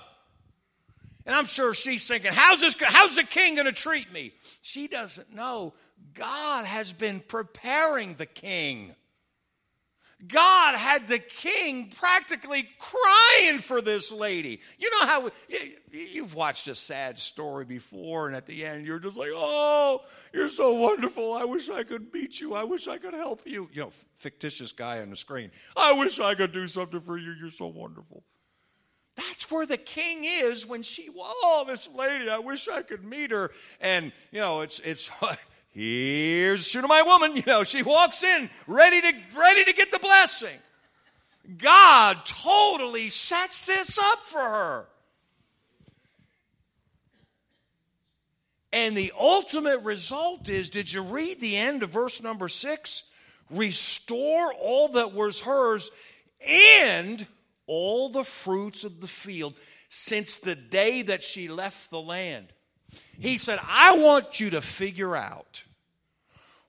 And 1.26 1.36
I'm 1.36 1.46
sure 1.46 1.74
she's 1.74 2.08
thinking, 2.08 2.32
how's, 2.32 2.62
this, 2.62 2.76
how's 2.82 3.18
the 3.18 3.24
king 3.24 3.56
going 3.56 3.66
to 3.66 3.74
treat 3.74 4.14
me? 4.14 4.34
She 4.62 4.88
doesn't 4.88 5.34
know. 5.34 5.74
God 6.14 6.66
has 6.66 6.94
been 6.94 7.20
preparing 7.20 8.16
the 8.16 8.26
king. 8.26 8.96
God 10.28 10.76
had 10.76 11.08
the 11.08 11.20
king 11.20 11.90
practically 11.90 12.68
crying 12.80 13.60
for 13.60 13.82
this 13.82 14.12
lady. 14.12 14.62
You 14.78 14.90
know 14.92 15.08
how 15.08 15.30
you've 15.92 16.36
watched 16.36 16.68
a 16.68 16.76
sad 16.76 17.20
story 17.20 17.66
before, 17.66 18.28
and 18.28 18.36
at 18.36 18.46
the 18.46 18.66
end, 18.66 18.86
you're 18.86 19.00
just 19.00 19.18
like, 19.18 19.32
oh, 19.34 20.02
you're 20.34 20.50
so 20.50 20.74
wonderful. 20.74 21.34
I 21.34 21.46
wish 21.46 21.70
I 21.70 21.84
could 21.84 22.14
meet 22.14 22.40
you. 22.40 22.54
I 22.54 22.64
wish 22.64 22.88
I 22.88 22.98
could 22.98 23.14
help 23.14 23.42
you. 23.46 23.70
You 23.74 23.82
know, 23.82 23.92
fictitious 24.18 24.72
guy 24.72 25.02
on 25.02 25.10
the 25.10 25.16
screen. 25.16 25.52
I 25.76 25.94
wish 25.94 26.20
I 26.20 26.36
could 26.36 26.52
do 26.52 26.68
something 26.68 27.02
for 27.02 27.18
you. 27.18 27.34
You're 27.34 27.50
so 27.50 27.68
wonderful. 27.68 28.24
That's 29.16 29.50
where 29.52 29.66
the 29.66 29.78
king 29.78 30.26
is 30.26 30.66
when 30.66 30.82
she, 30.82 31.10
oh, 31.16 31.66
this 31.68 31.88
lady, 31.94 32.30
I 32.30 32.40
wish 32.40 32.68
I 32.68 32.82
could 32.82 33.04
meet 33.04 33.32
her. 33.32 33.52
And, 33.80 34.12
you 34.32 34.40
know, 34.40 34.62
it's, 34.62 34.80
it's, 34.80 35.12
Here's 35.74 36.68
Shunammite 36.68 37.06
woman, 37.06 37.36
you 37.36 37.44
know, 37.48 37.64
she 37.64 37.82
walks 37.82 38.24
in 38.24 38.50
ready 38.68 39.02
to 39.02 39.14
ready 39.36 39.66
to 39.66 39.74
get 39.74 39.92
the 39.92 40.00
blessing. 40.00 40.58
God 41.58 42.20
totally 42.26 43.10
sets 43.10 43.66
this 43.66 44.00
up 44.00 44.20
for 44.26 44.40
her. 44.40 44.86
And 48.72 48.96
the 48.96 49.14
ultimate 49.20 49.80
result 49.80 50.48
is 50.50 50.70
did 50.70 50.92
you 50.92 51.02
read 51.02 51.40
the 51.40 51.58
end 51.58 51.84
of 51.84 51.90
verse 51.90 52.24
number 52.24 52.48
6? 52.48 53.04
Restore 53.50 54.54
all 54.54 54.90
that 54.90 55.14
was 55.14 55.42
hers 55.42 55.92
and 56.48 57.28
all 57.68 58.10
the 58.10 58.24
fruits 58.24 58.84
of 58.84 59.02
the 59.02 59.08
field 59.08 59.54
since 59.90 60.38
the 60.38 60.56
day 60.56 61.04
that 61.04 61.24
she 61.24 61.48
left 61.48 61.92
the 61.92 62.02
land. 62.02 62.48
He 63.20 63.38
said, 63.38 63.60
I 63.68 63.98
want 63.98 64.40
you 64.40 64.52
to 64.52 64.62
figure 64.62 65.16
out 65.16 65.64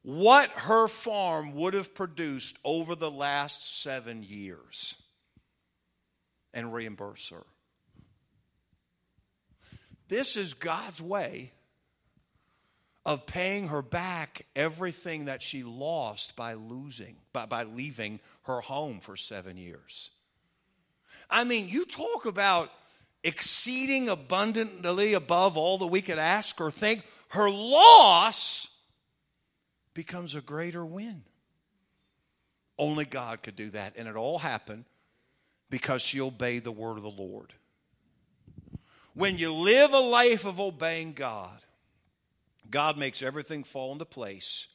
what 0.03 0.51
her 0.51 0.87
farm 0.87 1.55
would 1.55 1.75
have 1.75 1.95
produced 1.95 2.59
over 2.65 2.95
the 2.95 3.11
last 3.11 3.83
seven 3.83 4.23
years 4.23 5.03
and 6.53 6.73
reimburse 6.73 7.31
her. 7.31 7.45
This 10.09 10.37
is 10.37 10.55
God's 10.55 11.01
way 11.01 11.53
of 13.07 13.27
paying 13.27 13.69
her 13.69 13.83
back 13.83 14.47
everything 14.55 15.27
that 15.27 15.43
she 15.43 15.63
lost 15.63 16.37
by 16.37 16.55
losing, 16.55 17.17
by, 17.33 17.47
by 17.47 17.65
leaving 17.65 18.21
her 18.43 18.61
home 18.61 19.01
for 19.01 19.17
seven 19.17 19.57
years. 19.57 20.11
I 21.29 21.45
mean, 21.45 21.69
you 21.69 21.85
talk 21.85 22.27
about 22.27 22.71
exceeding 23.25 24.09
abundantly 24.09 25.15
above 25.15 25.57
all 25.57 25.79
that 25.79 25.87
we 25.87 26.03
could 26.03 26.19
ask 26.19 26.61
or 26.61 26.71
think. 26.71 27.05
Her 27.31 27.51
loss 27.51 28.69
becomes 29.95 30.35
a 30.35 30.41
greater 30.41 30.85
win. 30.85 31.25
Only 32.79 33.05
God 33.05 33.43
could 33.43 33.57
do 33.57 33.71
that. 33.71 33.95
And 33.97 34.07
it 34.07 34.17
all 34.17 34.39
happened 34.39 34.85
because 35.71 36.03
she 36.03 36.21
obeyed 36.21 36.65
the 36.65 36.73
word 36.73 36.99
of 36.99 37.03
the 37.03 37.11
Lord. 37.11 37.55
When 39.15 39.39
you 39.39 39.53
live 39.53 39.93
a 39.93 39.99
life 39.99 40.45
of 40.45 40.61
obeying 40.61 41.13
God, 41.13 41.59
God 42.71 42.99
makes 42.99 43.23
everything 43.23 43.65
fall 43.65 43.93
into 43.93 44.05
place 44.05 44.69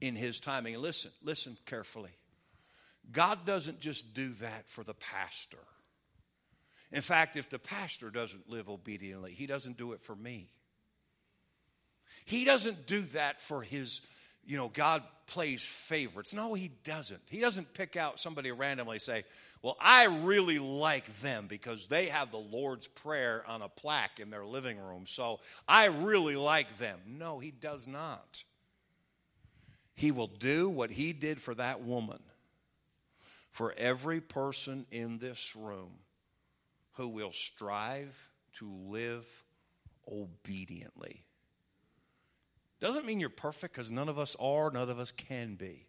in 0.00 0.16
His 0.16 0.40
timing. 0.40 0.78
Listen, 0.80 1.12
listen 1.22 1.56
carefully. 1.64 2.10
God 3.10 3.46
doesn't 3.46 3.80
just 3.80 4.14
do 4.14 4.30
that 4.40 4.68
for 4.68 4.84
the 4.84 4.94
pastor. 4.94 5.58
In 6.92 7.02
fact, 7.02 7.36
if 7.36 7.48
the 7.48 7.58
pastor 7.58 8.10
doesn't 8.10 8.48
live 8.48 8.68
obediently, 8.68 9.32
he 9.32 9.46
doesn't 9.46 9.76
do 9.76 9.92
it 9.92 10.02
for 10.02 10.14
me. 10.14 10.50
He 12.24 12.44
doesn't 12.44 12.86
do 12.86 13.02
that 13.02 13.40
for 13.40 13.62
his 13.62 14.02
you 14.44 14.56
know, 14.56 14.68
God 14.68 15.02
plays 15.26 15.64
favorites. 15.64 16.34
No, 16.34 16.54
He 16.54 16.70
doesn't. 16.84 17.20
He 17.28 17.40
doesn't 17.40 17.74
pick 17.74 17.96
out 17.96 18.20
somebody 18.20 18.50
randomly 18.50 18.98
say, 18.98 19.24
well, 19.62 19.76
I 19.80 20.06
really 20.06 20.58
like 20.58 21.06
them 21.20 21.46
because 21.48 21.86
they 21.86 22.06
have 22.06 22.32
the 22.32 22.38
Lord's 22.38 22.88
Prayer 22.88 23.44
on 23.46 23.62
a 23.62 23.68
plaque 23.68 24.18
in 24.18 24.30
their 24.30 24.44
living 24.44 24.78
room, 24.78 25.04
so 25.06 25.38
I 25.68 25.86
really 25.86 26.34
like 26.34 26.78
them. 26.78 26.98
No, 27.06 27.38
He 27.38 27.52
does 27.52 27.86
not. 27.86 28.42
He 29.94 30.10
will 30.10 30.26
do 30.26 30.68
what 30.68 30.90
He 30.90 31.12
did 31.12 31.40
for 31.40 31.54
that 31.54 31.82
woman, 31.82 32.18
for 33.52 33.72
every 33.76 34.20
person 34.20 34.86
in 34.90 35.18
this 35.18 35.54
room 35.54 35.92
who 36.92 37.08
will 37.08 37.32
strive 37.32 38.30
to 38.54 38.70
live 38.70 39.26
obediently. 40.10 41.24
Doesn't 42.80 43.06
mean 43.06 43.20
you're 43.20 43.28
perfect 43.28 43.74
because 43.74 43.90
none 43.90 44.08
of 44.08 44.18
us 44.18 44.36
are, 44.40 44.70
none 44.70 44.90
of 44.90 44.98
us 44.98 45.12
can 45.12 45.54
be. 45.54 45.86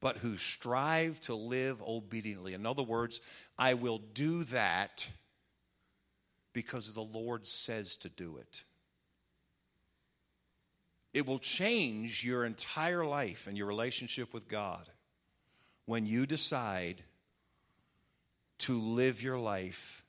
But 0.00 0.18
who 0.18 0.36
strive 0.36 1.20
to 1.22 1.34
live 1.34 1.82
obediently. 1.82 2.52
In 2.52 2.66
other 2.66 2.82
words, 2.82 3.20
I 3.58 3.74
will 3.74 3.98
do 3.98 4.44
that 4.44 5.08
because 6.52 6.92
the 6.92 7.00
Lord 7.00 7.46
says 7.46 7.96
to 7.98 8.08
do 8.08 8.36
it. 8.36 8.64
It 11.14 11.26
will 11.26 11.38
change 11.38 12.22
your 12.22 12.44
entire 12.44 13.06
life 13.06 13.46
and 13.46 13.56
your 13.56 13.66
relationship 13.66 14.34
with 14.34 14.48
God 14.48 14.90
when 15.86 16.04
you 16.04 16.26
decide 16.26 17.02
to 18.58 18.80
live 18.80 19.22
your 19.22 19.38
life 19.38 20.04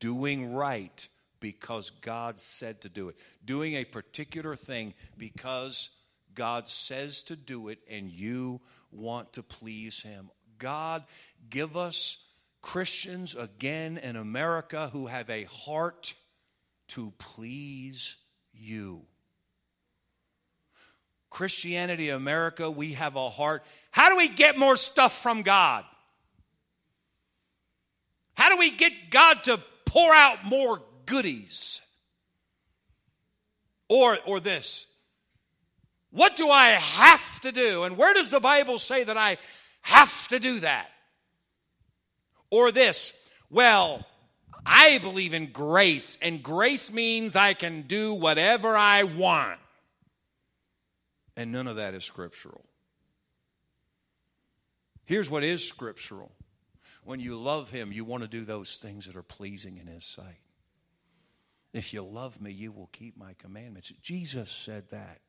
doing 0.00 0.52
right 0.54 1.06
because 1.40 1.90
God 1.90 2.38
said 2.38 2.80
to 2.82 2.88
do 2.88 3.08
it. 3.08 3.16
Doing 3.44 3.74
a 3.74 3.84
particular 3.84 4.56
thing 4.56 4.94
because 5.18 5.90
God 6.34 6.68
says 6.68 7.22
to 7.24 7.36
do 7.36 7.68
it 7.68 7.78
and 7.90 8.10
you 8.10 8.60
want 8.90 9.34
to 9.34 9.42
please 9.42 10.02
Him. 10.02 10.30
God, 10.58 11.04
give 11.50 11.76
us 11.76 12.18
Christians 12.62 13.34
again 13.34 13.98
in 13.98 14.16
America 14.16 14.88
who 14.92 15.06
have 15.06 15.28
a 15.28 15.44
heart 15.44 16.14
to 16.88 17.12
please 17.18 18.16
you. 18.52 19.02
Christianity 21.30 22.10
America, 22.10 22.70
we 22.70 22.92
have 22.92 23.16
a 23.16 23.28
heart. 23.28 23.64
How 23.90 24.08
do 24.08 24.16
we 24.16 24.28
get 24.28 24.56
more 24.56 24.76
stuff 24.76 25.20
from 25.20 25.42
God? 25.42 25.84
How 28.44 28.50
do 28.50 28.58
we 28.58 28.72
get 28.72 29.08
God 29.08 29.42
to 29.44 29.58
pour 29.86 30.12
out 30.12 30.44
more 30.44 30.82
goodies. 31.06 31.80
Or, 33.88 34.18
or 34.26 34.38
this 34.38 34.86
What 36.10 36.36
do 36.36 36.50
I 36.50 36.72
have 36.72 37.40
to 37.40 37.52
do? 37.52 37.84
And 37.84 37.96
where 37.96 38.12
does 38.12 38.30
the 38.30 38.40
Bible 38.40 38.78
say 38.78 39.02
that 39.02 39.16
I 39.16 39.38
have 39.80 40.28
to 40.28 40.38
do 40.38 40.60
that? 40.60 40.90
Or 42.50 42.70
this 42.70 43.14
Well, 43.48 44.04
I 44.66 44.98
believe 44.98 45.32
in 45.32 45.50
grace, 45.50 46.18
and 46.20 46.42
grace 46.42 46.92
means 46.92 47.36
I 47.36 47.54
can 47.54 47.80
do 47.80 48.12
whatever 48.12 48.76
I 48.76 49.04
want. 49.04 49.58
And 51.34 51.50
none 51.50 51.66
of 51.66 51.76
that 51.76 51.94
is 51.94 52.04
scriptural. 52.04 52.66
Here's 55.06 55.30
what 55.30 55.44
is 55.44 55.66
scriptural 55.66 56.30
when 57.04 57.20
you 57.20 57.38
love 57.38 57.70
Him, 57.70 57.92
you 57.92 58.04
want 58.04 58.22
to 58.22 58.28
do 58.28 58.44
those 58.44 58.76
things 58.76 59.06
that 59.06 59.16
are 59.16 59.22
pleasing 59.22 59.78
in 59.78 59.86
His 59.86 60.04
sight. 60.04 60.40
If 61.72 61.92
you 61.92 62.02
love 62.02 62.40
me, 62.40 62.52
you 62.52 62.72
will 62.72 62.88
keep 62.92 63.16
my 63.16 63.34
commandments. 63.38 63.92
Jesus 64.00 64.50
said 64.50 64.90
that. 64.90 65.20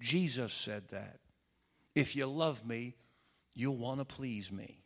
Jesus 0.00 0.52
said 0.52 0.88
that. 0.88 1.18
If 1.94 2.16
you 2.16 2.26
love 2.26 2.66
me, 2.66 2.94
you'll 3.54 3.76
want 3.76 4.00
to 4.00 4.04
please 4.04 4.50
me. 4.50 4.82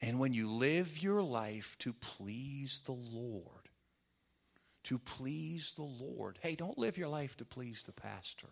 And 0.00 0.18
when 0.18 0.34
you 0.34 0.50
live 0.50 1.02
your 1.02 1.22
life 1.22 1.76
to 1.80 1.92
please 1.92 2.82
the 2.84 2.92
Lord, 2.92 3.70
to 4.84 4.98
please 4.98 5.72
the 5.74 5.82
Lord, 5.82 6.38
hey, 6.42 6.54
don't 6.54 6.78
live 6.78 6.98
your 6.98 7.08
life 7.08 7.36
to 7.38 7.44
please 7.44 7.84
the 7.84 7.92
pastor. 7.92 8.48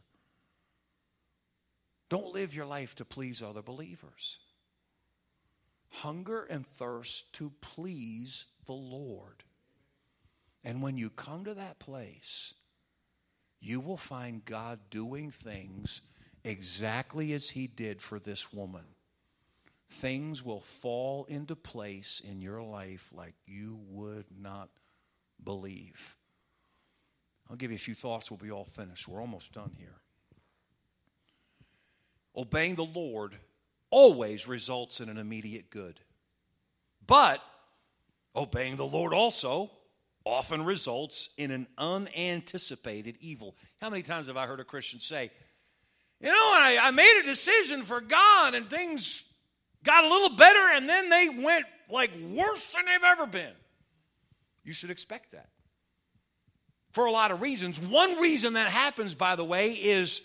Don't 2.09 2.33
live 2.33 2.55
your 2.55 2.67
life 2.67 2.95
to 2.97 3.05
please 3.05 3.43
other 3.43 3.63
believers. 3.63 4.39
Hunger 5.99 6.43
and 6.51 6.67
thirst 6.67 7.33
to 7.35 7.53
please 7.61 8.47
the 8.67 8.73
Lord. 8.73 9.45
And 10.65 10.83
when 10.83 10.97
you 10.97 11.09
come 11.09 11.45
to 11.45 11.55
that 11.55 11.79
place, 11.79 12.55
you 13.61 13.81
will 13.81 13.97
find 13.97 14.45
God 14.45 14.81
doing 14.91 15.31
things 15.31 16.01
exactly 16.43 17.33
as 17.33 17.51
He 17.51 17.67
did 17.67 18.01
for 18.01 18.19
this 18.19 18.53
woman. 18.53 18.85
Things 19.89 20.45
will 20.45 20.61
fall 20.61 21.27
into 21.27 21.55
place 21.55 22.21
in 22.29 22.41
your 22.41 22.63
life 22.63 23.11
like 23.13 23.35
you 23.47 23.79
would 23.89 24.27
not 24.37 24.71
believe. 25.43 26.17
I'll 27.49 27.57
give 27.57 27.71
you 27.71 27.77
a 27.77 27.79
few 27.79 27.95
thoughts. 27.95 28.31
We'll 28.31 28.39
be 28.39 28.51
all 28.51 28.65
finished. 28.65 29.07
We're 29.07 29.21
almost 29.21 29.53
done 29.53 29.73
here. 29.79 30.01
Obeying 32.37 32.75
the 32.75 32.85
Lord 32.85 33.37
always 33.95 34.49
results 34.49 35.01
in 35.01 35.09
an 35.09 35.19
immediate 35.19 35.71
good. 35.71 36.01
But 37.07 37.41
Obeying 38.37 38.75
the 38.75 38.87
Lord 38.87 39.15
also 39.15 39.71
often 40.27 40.65
results 40.65 41.29
in 41.37 41.53
an 41.53 41.69
unanticipated 41.79 43.17
evil. 43.21 43.55
How 43.81 43.91
many 43.91 44.03
times 44.03 44.27
have 44.27 44.37
I 44.37 44.47
heard 44.47 44.59
a 44.59 44.65
Christian 44.65 44.99
say, 44.99 45.31
You 46.21 46.29
know, 46.29 46.33
I, 46.35 46.79
I 46.83 46.91
made 46.91 47.21
a 47.23 47.27
decision 47.27 47.83
for 47.83 48.01
God 48.01 48.55
and 48.55 48.69
things 48.69 49.23
got 49.85 50.03
a 50.03 50.09
little 50.09 50.37
better 50.37 50.73
and 50.75 50.89
then 50.89 51.09
they 51.11 51.29
went 51.29 51.67
like 51.89 52.11
worse 52.31 52.73
than 52.75 52.87
they've 52.87 53.05
ever 53.05 53.27
been? 53.27 53.53
You 54.65 54.73
should 54.73 54.91
expect 54.91 55.31
that 55.33 55.51
for 56.91 57.05
a 57.05 57.13
lot 57.13 57.31
of 57.31 57.41
reasons. 57.41 57.81
One 57.81 58.19
reason 58.19 58.55
that 58.55 58.71
happens, 58.73 59.15
by 59.15 59.37
the 59.37 59.45
way, 59.45 59.73
is 59.73 60.23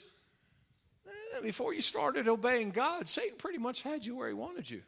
before 1.44 1.74
you 1.74 1.82
started 1.82 2.28
obeying 2.28 2.72
God, 2.72 3.08
Satan 3.08 3.38
pretty 3.38 3.58
much 3.58 3.82
had 3.82 4.06
you 4.06 4.16
where 4.16 4.28
he 4.28 4.34
wanted 4.34 4.70
you. 4.70 4.82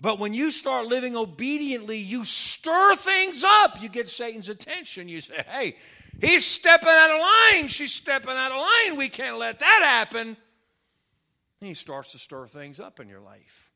But 0.00 0.18
when 0.18 0.32
you 0.32 0.50
start 0.50 0.86
living 0.86 1.14
obediently, 1.14 1.98
you 1.98 2.24
stir 2.24 2.96
things 2.96 3.44
up. 3.44 3.82
You 3.82 3.88
get 3.88 4.08
Satan's 4.08 4.48
attention. 4.48 5.08
You 5.08 5.20
say, 5.20 5.44
hey, 5.46 5.76
he's 6.20 6.46
stepping 6.46 6.88
out 6.88 7.10
of 7.10 7.20
line. 7.20 7.68
She's 7.68 7.92
stepping 7.92 8.30
out 8.30 8.50
of 8.50 8.58
line. 8.58 8.96
We 8.96 9.10
can't 9.10 9.36
let 9.36 9.58
that 9.58 9.80
happen. 9.82 10.36
And 11.60 11.68
he 11.68 11.74
starts 11.74 12.12
to 12.12 12.18
stir 12.18 12.46
things 12.46 12.80
up 12.80 12.98
in 12.98 13.08
your 13.08 13.20
life. 13.20 13.70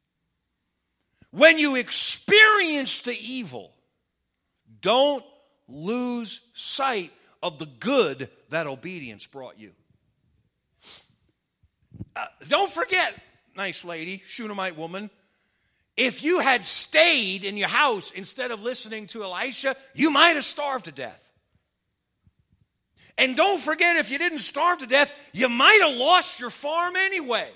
When 1.31 1.59
you 1.59 1.75
experience 1.75 3.03
the 3.03 3.17
evil, 3.21 3.73
don't 4.81 5.25
lose 5.69 6.41
sight 6.55 7.13
of 7.43 7.59
the 7.59 7.67
good 7.67 8.31
that 8.49 8.67
obedience 8.67 9.27
brought 9.27 9.59
you. 9.59 9.73
Uh, 12.17 12.27
don't 12.49 12.71
forget, 12.71 13.15
nice 13.57 13.85
lady, 13.85 14.23
Shunammite 14.25 14.77
woman 14.77 15.11
If 15.97 16.25
you 16.25 16.41
had 16.41 16.65
stayed 16.65 17.45
in 17.45 17.57
your 17.57 17.69
house 17.69 18.11
instead 18.11 18.51
of 18.51 18.63
listening 18.63 19.07
to 19.09 19.23
Elisha, 19.23 19.77
you 19.95 20.11
might 20.11 20.35
have 20.35 20.45
starved 20.45 20.87
to 20.87 20.93
death. 20.93 21.21
And 23.17 23.37
don't 23.37 23.61
forget, 23.61 23.97
if 23.97 24.11
you 24.11 24.19
didn't 24.19 24.41
starve 24.41 24.79
to 24.79 24.87
death, 24.87 25.13
you 25.33 25.49
might 25.49 25.81
have 25.83 25.97
lost 25.97 26.41
your 26.41 26.51
farm 26.51 26.97
anyway. 26.97 27.49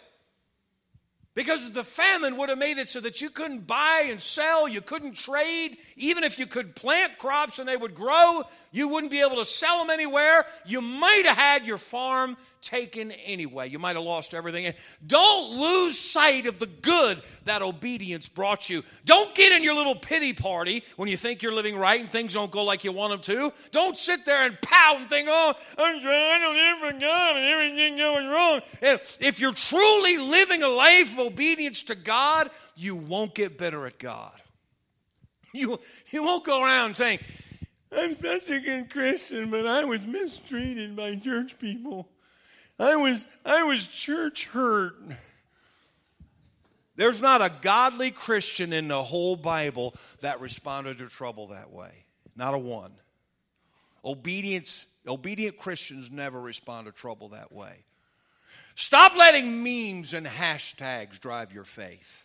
Because 1.39 1.71
the 1.71 1.85
famine 1.85 2.37
would 2.37 2.49
have 2.49 2.59
made 2.59 2.79
it 2.79 2.89
so 2.89 2.99
that 2.99 3.23
you 3.23 3.31
couldn't 3.31 3.65
buy 3.65 4.07
and 4.11 4.21
sell, 4.21 4.67
you 4.67 4.81
couldn't 4.81 5.13
trade. 5.13 5.77
Even 5.97 6.25
if 6.25 6.37
you 6.37 6.49
could 6.49 6.75
plant 6.75 7.17
crops 7.17 7.61
and 7.61 7.69
they 7.69 7.77
would 7.77 7.95
grow, 7.95 8.43
you 8.73 8.89
wouldn't 8.89 9.13
be 9.13 9.21
able 9.21 9.37
to 9.37 9.45
sell 9.45 9.79
them 9.79 9.89
anywhere. 9.89 10.45
You 10.67 10.81
might 10.81 11.27
have 11.27 11.37
had 11.37 11.65
your 11.65 11.79
farm 11.79 12.37
taken 12.61 13.13
anyway. 13.13 13.69
You 13.69 13.79
might 13.79 13.97
have 13.97 14.05
lost 14.05 14.35
everything. 14.35 14.67
And 14.67 14.75
Don't 15.07 15.53
lose 15.53 15.99
sight 15.99 16.47
of 16.47 16.59
the 16.59 16.67
good 16.67 17.23
that 17.45 17.63
obedience 17.63 18.29
brought 18.29 18.69
you. 18.69 18.83
Don't 19.05 19.35
get 19.35 19.53
in 19.53 19.63
your 19.63 19.75
little 19.75 19.95
pity 19.95 20.33
party 20.33 20.83
when 20.97 21.09
you 21.09 21.17
think 21.17 21.43
you're 21.43 21.53
living 21.53 21.77
right 21.77 22.01
and 22.01 22.11
things 22.11 22.35
don't 22.35 22.51
go 22.51 22.65
like 22.65 22.85
you 22.85 22.93
want 22.93 23.13
them 23.13 23.37
to. 23.37 23.53
Don't 23.71 23.97
sit 23.97 24.25
there 24.27 24.45
and 24.45 24.61
pout 24.61 24.97
and 24.97 25.09
think, 25.09 25.29
oh, 25.31 25.55
I'm 25.79 26.01
trying 26.01 26.43
to 26.43 26.51
live 26.51 26.79
for 26.81 27.01
God 27.01 27.37
and 27.37 27.47
everything 27.47 27.97
going 27.97 28.27
wrong. 28.29 28.61
And 28.83 29.01
if 29.21 29.41
you're 29.41 29.53
truly 29.53 30.19
living 30.19 30.63
a 30.63 30.69
life 30.69 31.19
of 31.19 31.28
obedience 31.29 31.85
to 31.85 31.95
God, 31.95 32.51
you 32.75 32.97
won't 32.97 33.35
get 33.35 33.57
bitter 33.57 33.87
at 33.87 33.99
God. 33.99 34.33
You, 35.55 35.81
you 36.11 36.23
won't 36.23 36.45
go 36.45 36.63
around 36.63 36.97
saying, 36.97 37.21
I'm 37.91 38.15
such 38.15 38.51
a 38.51 38.61
good 38.61 38.91
Christian, 38.91 39.51
but 39.51 39.67
I 39.67 39.85
was 39.85 40.07
mistreated 40.07 40.95
by 40.95 41.15
church 41.17 41.59
people. 41.59 42.09
I 42.79 42.97
was, 42.97 43.27
I 43.45 43.63
was 43.63 43.87
church 43.87 44.47
hurt. 44.47 44.95
There's 46.97 47.23
not 47.23 47.41
a 47.41 47.51
godly 47.63 48.11
Christian 48.11 48.73
in 48.73 48.89
the 48.89 49.03
whole 49.03 49.37
Bible 49.37 49.95
that 50.21 50.41
responded 50.41 50.99
to 50.99 51.07
trouble 51.07 51.49
that 51.49 51.71
way. 51.71 52.05
Not 52.37 52.55
a 52.55 52.59
one. 52.59 52.93
Obedience, 54.05 54.87
obedient 55.07 55.59
Christians 55.59 56.11
never 56.11 56.41
respond 56.41 56.87
to 56.87 56.93
trouble 56.93 57.31
that 57.31 57.53
way. 57.53 57.85
Stop 58.81 59.17
letting 59.17 59.65
memes 59.65 60.13
and 60.13 60.25
hashtags 60.25 61.19
drive 61.19 61.53
your 61.53 61.65
faith. 61.65 62.25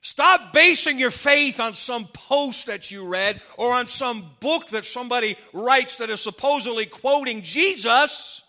Stop 0.00 0.52
basing 0.52 0.98
your 0.98 1.12
faith 1.12 1.60
on 1.60 1.74
some 1.74 2.06
post 2.08 2.66
that 2.66 2.90
you 2.90 3.06
read 3.06 3.40
or 3.56 3.72
on 3.72 3.86
some 3.86 4.28
book 4.40 4.70
that 4.70 4.86
somebody 4.86 5.36
writes 5.52 5.98
that 5.98 6.10
is 6.10 6.20
supposedly 6.20 6.84
quoting 6.84 7.42
Jesus. 7.42 8.42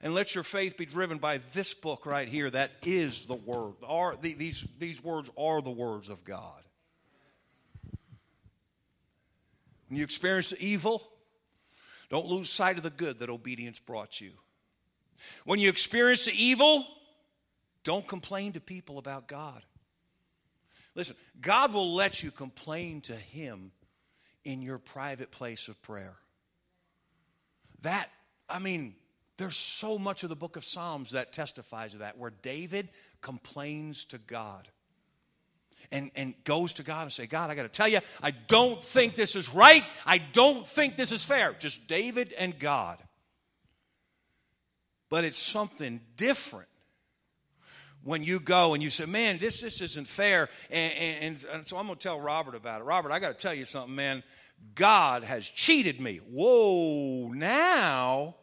And 0.00 0.14
let 0.14 0.34
your 0.34 0.44
faith 0.44 0.78
be 0.78 0.86
driven 0.86 1.18
by 1.18 1.36
this 1.52 1.74
book 1.74 2.06
right 2.06 2.28
here 2.28 2.48
that 2.48 2.70
is 2.86 3.26
the 3.26 3.34
Word. 3.34 3.74
Are, 3.86 4.16
these, 4.18 4.66
these 4.78 5.04
words 5.04 5.28
are 5.36 5.60
the 5.60 5.68
words 5.68 6.08
of 6.08 6.24
God. 6.24 6.62
When 9.88 9.98
you 9.98 10.04
experience 10.04 10.54
evil, 10.58 11.06
don't 12.10 12.26
lose 12.26 12.48
sight 12.48 12.76
of 12.76 12.82
the 12.82 12.90
good 12.90 13.18
that 13.18 13.30
obedience 13.30 13.80
brought 13.80 14.20
you. 14.20 14.32
When 15.44 15.58
you 15.58 15.68
experience 15.68 16.24
the 16.24 16.32
evil, 16.32 16.86
don't 17.84 18.06
complain 18.06 18.52
to 18.52 18.60
people 18.60 18.98
about 18.98 19.28
God. 19.28 19.62
Listen, 20.94 21.16
God 21.40 21.72
will 21.72 21.94
let 21.94 22.22
you 22.22 22.30
complain 22.30 23.00
to 23.02 23.14
Him 23.14 23.72
in 24.44 24.62
your 24.62 24.78
private 24.78 25.30
place 25.30 25.68
of 25.68 25.80
prayer. 25.82 26.16
That, 27.82 28.10
I 28.48 28.58
mean, 28.58 28.94
there's 29.36 29.56
so 29.56 29.98
much 29.98 30.22
of 30.22 30.28
the 30.28 30.36
book 30.36 30.56
of 30.56 30.64
Psalms 30.64 31.12
that 31.12 31.32
testifies 31.32 31.94
of 31.94 32.00
that, 32.00 32.18
where 32.18 32.32
David 32.42 32.88
complains 33.20 34.04
to 34.06 34.18
God 34.18 34.68
and, 35.90 36.10
and 36.14 36.34
goes 36.44 36.74
to 36.74 36.82
God 36.82 37.02
and 37.02 37.12
say, 37.12 37.26
God, 37.26 37.50
I 37.50 37.54
got 37.54 37.62
to 37.62 37.68
tell 37.68 37.88
you, 37.88 38.00
I 38.22 38.30
don't 38.30 38.82
think 38.82 39.14
this 39.14 39.36
is 39.36 39.52
right. 39.52 39.84
I 40.04 40.18
don't 40.18 40.66
think 40.66 40.96
this 40.96 41.12
is 41.12 41.24
fair. 41.24 41.54
Just 41.58 41.86
David 41.86 42.32
and 42.32 42.58
God. 42.58 42.98
But 45.08 45.24
it's 45.24 45.38
something 45.38 46.00
different 46.16 46.68
when 48.04 48.22
you 48.22 48.40
go 48.40 48.74
and 48.74 48.82
you 48.82 48.90
say, 48.90 49.06
man, 49.06 49.38
this, 49.38 49.60
this 49.60 49.80
isn't 49.80 50.06
fair. 50.06 50.48
And, 50.70 50.92
and, 51.22 51.46
and 51.52 51.66
so 51.66 51.76
I'm 51.76 51.86
going 51.86 51.98
to 51.98 52.02
tell 52.02 52.20
Robert 52.20 52.54
about 52.54 52.80
it. 52.80 52.84
Robert, 52.84 53.12
I 53.12 53.18
got 53.18 53.28
to 53.28 53.42
tell 53.42 53.54
you 53.54 53.64
something, 53.64 53.94
man. 53.94 54.22
God 54.74 55.22
has 55.24 55.48
cheated 55.48 56.00
me. 56.00 56.16
Whoa, 56.16 57.28
now, 57.32 58.36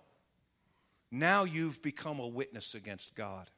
now 1.12 1.43
you've 1.43 1.81
become 1.81 2.19
a 2.19 2.27
witness 2.27 2.73
against 2.73 3.15
God. 3.15 3.49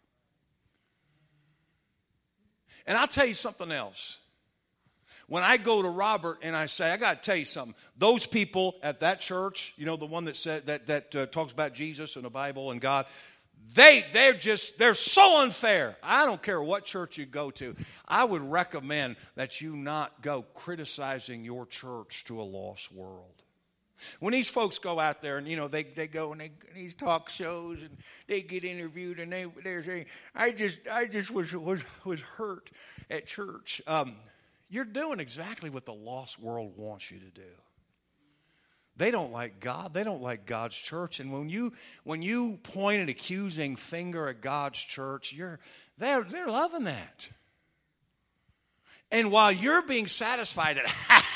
And 2.87 2.97
I'll 2.97 3.07
tell 3.07 3.25
you 3.25 3.33
something 3.33 3.71
else. 3.71 4.19
When 5.27 5.43
I 5.43 5.57
go 5.57 5.81
to 5.81 5.89
Robert 5.89 6.39
and 6.41 6.55
I 6.55 6.67
say, 6.67 6.89
I 6.89 6.95
got 6.95 7.21
to 7.21 7.25
tell 7.25 7.35
you 7.35 7.43
something, 7.45 7.75
those 7.97 8.25
people 8.25 8.75
at 8.81 9.01
that 9.01 9.19
church, 9.19 9.73
you 9.75 9.85
know, 9.85 9.97
the 9.97 10.05
one 10.05 10.23
that 10.25 10.37
said 10.37 10.67
that 10.67 10.87
that 10.87 11.15
uh, 11.15 11.25
talks 11.25 11.51
about 11.51 11.73
Jesus 11.73 12.15
and 12.15 12.23
the 12.23 12.29
Bible 12.29 12.71
and 12.71 12.79
God, 12.79 13.07
they 13.75 14.05
they're 14.13 14.33
just 14.33 14.79
they're 14.79 14.93
so 14.93 15.41
unfair. 15.41 15.97
I 16.01 16.25
don't 16.25 16.41
care 16.41 16.61
what 16.61 16.85
church 16.85 17.17
you 17.17 17.25
go 17.25 17.51
to. 17.51 17.75
I 18.07 18.23
would 18.23 18.41
recommend 18.41 19.17
that 19.35 19.59
you 19.59 19.75
not 19.75 20.21
go 20.21 20.43
criticizing 20.53 21.43
your 21.43 21.65
church 21.65 22.23
to 22.25 22.39
a 22.39 22.43
lost 22.43 22.93
world 22.93 23.36
when 24.19 24.33
these 24.33 24.49
folks 24.49 24.79
go 24.79 24.99
out 24.99 25.21
there 25.21 25.37
and 25.37 25.47
you 25.47 25.55
know 25.55 25.67
they, 25.67 25.83
they 25.83 26.07
go 26.07 26.31
and 26.31 26.41
they 26.41 26.51
these 26.75 26.95
talk 26.95 27.29
shows 27.29 27.79
and 27.81 27.97
they 28.27 28.41
get 28.41 28.63
interviewed 28.63 29.19
and 29.19 29.31
they 29.31 29.45
they're 29.63 29.83
saying 29.83 30.05
i 30.35 30.51
just 30.51 30.79
i 30.91 31.05
just 31.05 31.31
was 31.31 31.55
was 31.55 31.81
was 32.05 32.21
hurt 32.21 32.71
at 33.09 33.25
church 33.25 33.81
um, 33.87 34.15
you're 34.69 34.85
doing 34.85 35.19
exactly 35.19 35.69
what 35.69 35.85
the 35.85 35.93
lost 35.93 36.39
world 36.39 36.73
wants 36.77 37.11
you 37.11 37.19
to 37.19 37.29
do 37.29 37.51
they 38.97 39.11
don't 39.11 39.31
like 39.31 39.59
God. 39.59 39.93
They 39.93 40.03
don't 40.03 40.23
like 40.23 40.47
God's 40.47 40.75
church. 40.75 41.19
And 41.19 41.31
when 41.31 41.49
you 41.49 41.73
when 42.03 42.23
you 42.23 42.57
point 42.63 43.01
an 43.01 43.09
accusing 43.09 43.75
finger 43.75 44.27
at 44.27 44.41
God's 44.41 44.79
church, 44.79 45.31
you're 45.33 45.59
they're 45.99 46.23
they're 46.23 46.47
loving 46.47 46.85
that. 46.85 47.29
And 49.11 49.31
while 49.31 49.51
you're 49.51 49.83
being 49.83 50.07
satisfied 50.07 50.77
that 50.77 51.23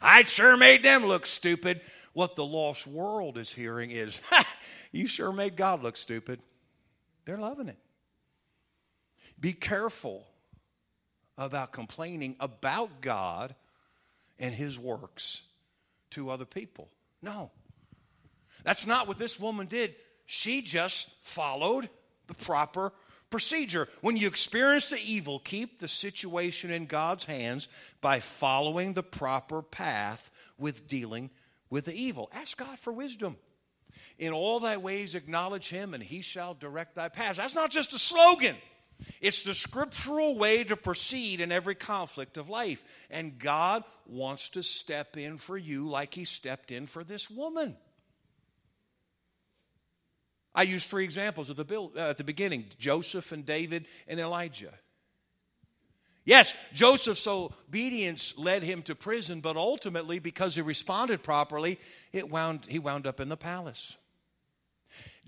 I 0.00 0.22
sure 0.22 0.56
made 0.56 0.82
them 0.82 1.06
look 1.06 1.26
stupid, 1.26 1.80
what 2.12 2.36
the 2.36 2.44
lost 2.44 2.86
world 2.86 3.38
is 3.38 3.52
hearing 3.52 3.90
is, 3.90 4.22
you 4.92 5.06
sure 5.06 5.32
made 5.32 5.56
God 5.56 5.82
look 5.82 5.96
stupid. 5.96 6.40
They're 7.24 7.38
loving 7.38 7.68
it. 7.68 7.78
Be 9.38 9.52
careful 9.52 10.26
about 11.36 11.72
complaining 11.72 12.34
about 12.40 13.00
God 13.00 13.54
and 14.38 14.54
his 14.54 14.78
works 14.78 15.42
to 16.10 16.30
other 16.30 16.44
people. 16.44 16.88
No. 17.22 17.50
That's 18.64 18.86
not 18.86 19.06
what 19.06 19.18
this 19.18 19.38
woman 19.38 19.66
did. 19.66 19.94
She 20.26 20.62
just 20.62 21.08
followed 21.22 21.88
the 22.26 22.34
proper 22.34 22.92
procedure. 23.30 23.88
When 24.00 24.16
you 24.16 24.26
experience 24.26 24.90
the 24.90 24.98
evil, 24.98 25.38
keep 25.38 25.80
the 25.80 25.88
situation 25.88 26.70
in 26.70 26.86
God's 26.86 27.24
hands 27.24 27.68
by 28.00 28.20
following 28.20 28.94
the 28.94 29.02
proper 29.02 29.62
path 29.62 30.30
with 30.58 30.88
dealing 30.88 31.30
with 31.70 31.86
the 31.86 31.94
evil. 31.94 32.30
Ask 32.32 32.56
God 32.56 32.78
for 32.78 32.92
wisdom. 32.92 33.36
In 34.18 34.32
all 34.32 34.60
thy 34.60 34.76
ways, 34.76 35.14
acknowledge 35.14 35.68
him, 35.68 35.94
and 35.94 36.02
he 36.02 36.20
shall 36.20 36.54
direct 36.54 36.94
thy 36.94 37.08
paths. 37.08 37.38
That's 37.38 37.54
not 37.54 37.70
just 37.70 37.92
a 37.94 37.98
slogan. 37.98 38.56
It's 39.20 39.42
the 39.42 39.54
scriptural 39.54 40.36
way 40.36 40.64
to 40.64 40.76
proceed 40.76 41.40
in 41.40 41.52
every 41.52 41.74
conflict 41.74 42.36
of 42.36 42.48
life. 42.48 42.82
And 43.10 43.38
God 43.38 43.84
wants 44.06 44.48
to 44.50 44.62
step 44.62 45.16
in 45.16 45.36
for 45.36 45.56
you 45.56 45.88
like 45.88 46.14
He 46.14 46.24
stepped 46.24 46.70
in 46.70 46.86
for 46.86 47.04
this 47.04 47.30
woman. 47.30 47.76
I 50.58 50.62
used 50.62 50.88
three 50.88 51.04
examples 51.04 51.50
at 51.50 51.56
the, 51.56 51.64
bill, 51.64 51.92
uh, 51.96 52.10
at 52.10 52.18
the 52.18 52.24
beginning 52.24 52.64
Joseph 52.80 53.30
and 53.30 53.46
David 53.46 53.86
and 54.08 54.18
Elijah. 54.18 54.72
Yes, 56.24 56.52
Joseph's 56.74 57.28
obedience 57.28 58.36
led 58.36 58.64
him 58.64 58.82
to 58.82 58.96
prison, 58.96 59.40
but 59.40 59.56
ultimately, 59.56 60.18
because 60.18 60.56
he 60.56 60.62
responded 60.62 61.22
properly, 61.22 61.78
it 62.12 62.28
wound, 62.28 62.66
he 62.68 62.80
wound 62.80 63.06
up 63.06 63.20
in 63.20 63.28
the 63.28 63.36
palace. 63.36 63.96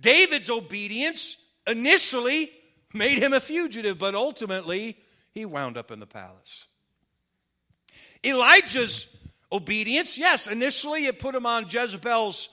David's 0.01 0.51
obedience 0.51 1.37
initially 1.64 2.51
made 2.93 3.19
him 3.19 3.33
a 3.33 3.38
fugitive, 3.38 4.01
but 4.01 4.16
ultimately 4.16 4.99
he 5.31 5.47
wound 5.47 5.77
up 5.77 5.93
in 5.93 6.01
the 6.01 6.09
palace. 6.09 6.66
Elijah's 8.26 9.07
obedience, 9.53 10.18
yes, 10.18 10.49
initially 10.49 11.07
it 11.07 11.20
put 11.20 11.37
him 11.37 11.47
on 11.47 11.66
Jezebel's 11.70 12.49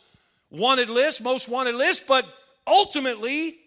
wanted 0.51 0.89
list, 0.89 1.23
most 1.23 1.49
wanted 1.49 1.73
list, 1.73 2.05
but 2.07 2.23
ultimately 2.68 3.57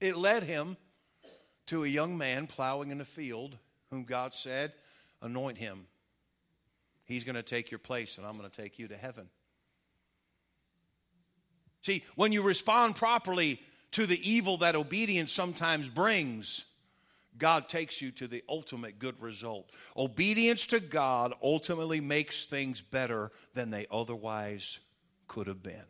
it 0.00 0.16
led 0.16 0.44
him 0.44 0.76
to 1.66 1.84
a 1.84 1.88
young 1.88 2.16
man 2.16 2.46
plowing 2.46 2.90
in 2.90 3.00
a 3.00 3.04
field 3.04 3.58
whom 3.90 4.04
God 4.04 4.34
said, 4.34 4.72
Anoint 5.22 5.58
him. 5.58 5.86
He's 7.04 7.24
going 7.24 7.36
to 7.36 7.42
take 7.42 7.70
your 7.70 7.78
place, 7.78 8.18
and 8.18 8.26
I'm 8.26 8.36
going 8.36 8.48
to 8.50 8.62
take 8.62 8.78
you 8.78 8.88
to 8.88 8.96
heaven. 8.96 9.28
See, 11.82 12.04
when 12.16 12.32
you 12.32 12.42
respond 12.42 12.96
properly 12.96 13.60
to 13.92 14.06
the 14.06 14.28
evil 14.28 14.58
that 14.58 14.74
obedience 14.74 15.32
sometimes 15.32 15.88
brings, 15.88 16.64
God 17.38 17.68
takes 17.68 18.02
you 18.02 18.10
to 18.12 18.26
the 18.26 18.42
ultimate 18.48 18.98
good 18.98 19.20
result. 19.22 19.70
Obedience 19.96 20.66
to 20.68 20.80
God 20.80 21.32
ultimately 21.42 22.00
makes 22.00 22.46
things 22.46 22.82
better 22.82 23.30
than 23.54 23.70
they 23.70 23.86
otherwise 23.90 24.80
could 25.28 25.46
have 25.46 25.62
been. 25.62 25.84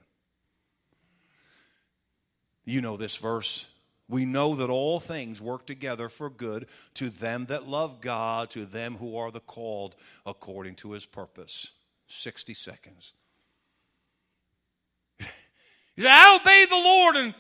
You 2.67 2.83
know 2.83 2.99
this 2.99 3.17
verse. 3.17 3.69
We 4.09 4.25
know 4.25 4.55
that 4.57 4.71
all 4.71 5.01
things 5.01 5.41
work 5.41 5.67
together 5.67 6.09
for 6.09 6.29
good 6.29 6.67
to 6.95 7.09
them 7.09 7.47
that 7.47 7.67
love 7.67 8.01
God, 8.01 8.51
to 8.51 8.64
them 8.64 8.97
who 8.97 9.17
are 9.17 9.31
the 9.31 9.41
called 9.41 9.97
according 10.25 10.75
to 10.77 10.93
his 10.93 11.07
purpose. 11.07 11.73
60 12.07 12.53
seconds. 12.53 13.12
You 15.97 16.03
say, 16.03 16.11
I 16.12 16.39
obeyed 16.39 16.69
the 16.69 16.77
Lord 16.77 17.17
and 17.17 17.35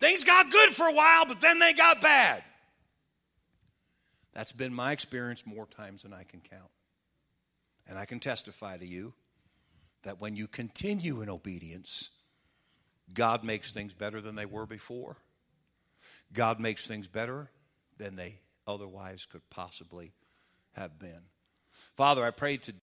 things 0.00 0.24
got 0.24 0.50
good 0.50 0.70
for 0.70 0.88
a 0.88 0.92
while, 0.92 1.24
but 1.24 1.40
then 1.40 1.60
they 1.60 1.72
got 1.72 2.00
bad. 2.00 2.42
That's 4.34 4.50
been 4.50 4.74
my 4.74 4.90
experience 4.90 5.46
more 5.46 5.66
times 5.66 6.02
than 6.02 6.12
I 6.12 6.24
can 6.24 6.40
count. 6.40 6.70
And 7.86 7.96
I 7.96 8.04
can 8.04 8.18
testify 8.18 8.76
to 8.76 8.84
you 8.84 9.14
that 10.02 10.20
when 10.20 10.34
you 10.34 10.48
continue 10.48 11.22
in 11.22 11.30
obedience, 11.30 12.10
God 13.12 13.44
makes 13.44 13.72
things 13.72 13.94
better 13.94 14.20
than 14.20 14.34
they 14.34 14.46
were 14.46 14.66
before. 14.66 15.16
God 16.32 16.60
makes 16.60 16.86
things 16.86 17.08
better 17.08 17.50
than 17.98 18.16
they 18.16 18.40
otherwise 18.66 19.26
could 19.26 19.48
possibly 19.50 20.12
have 20.72 20.98
been. 20.98 21.22
Father, 21.96 22.24
I 22.24 22.30
pray 22.30 22.56
today. 22.56 22.78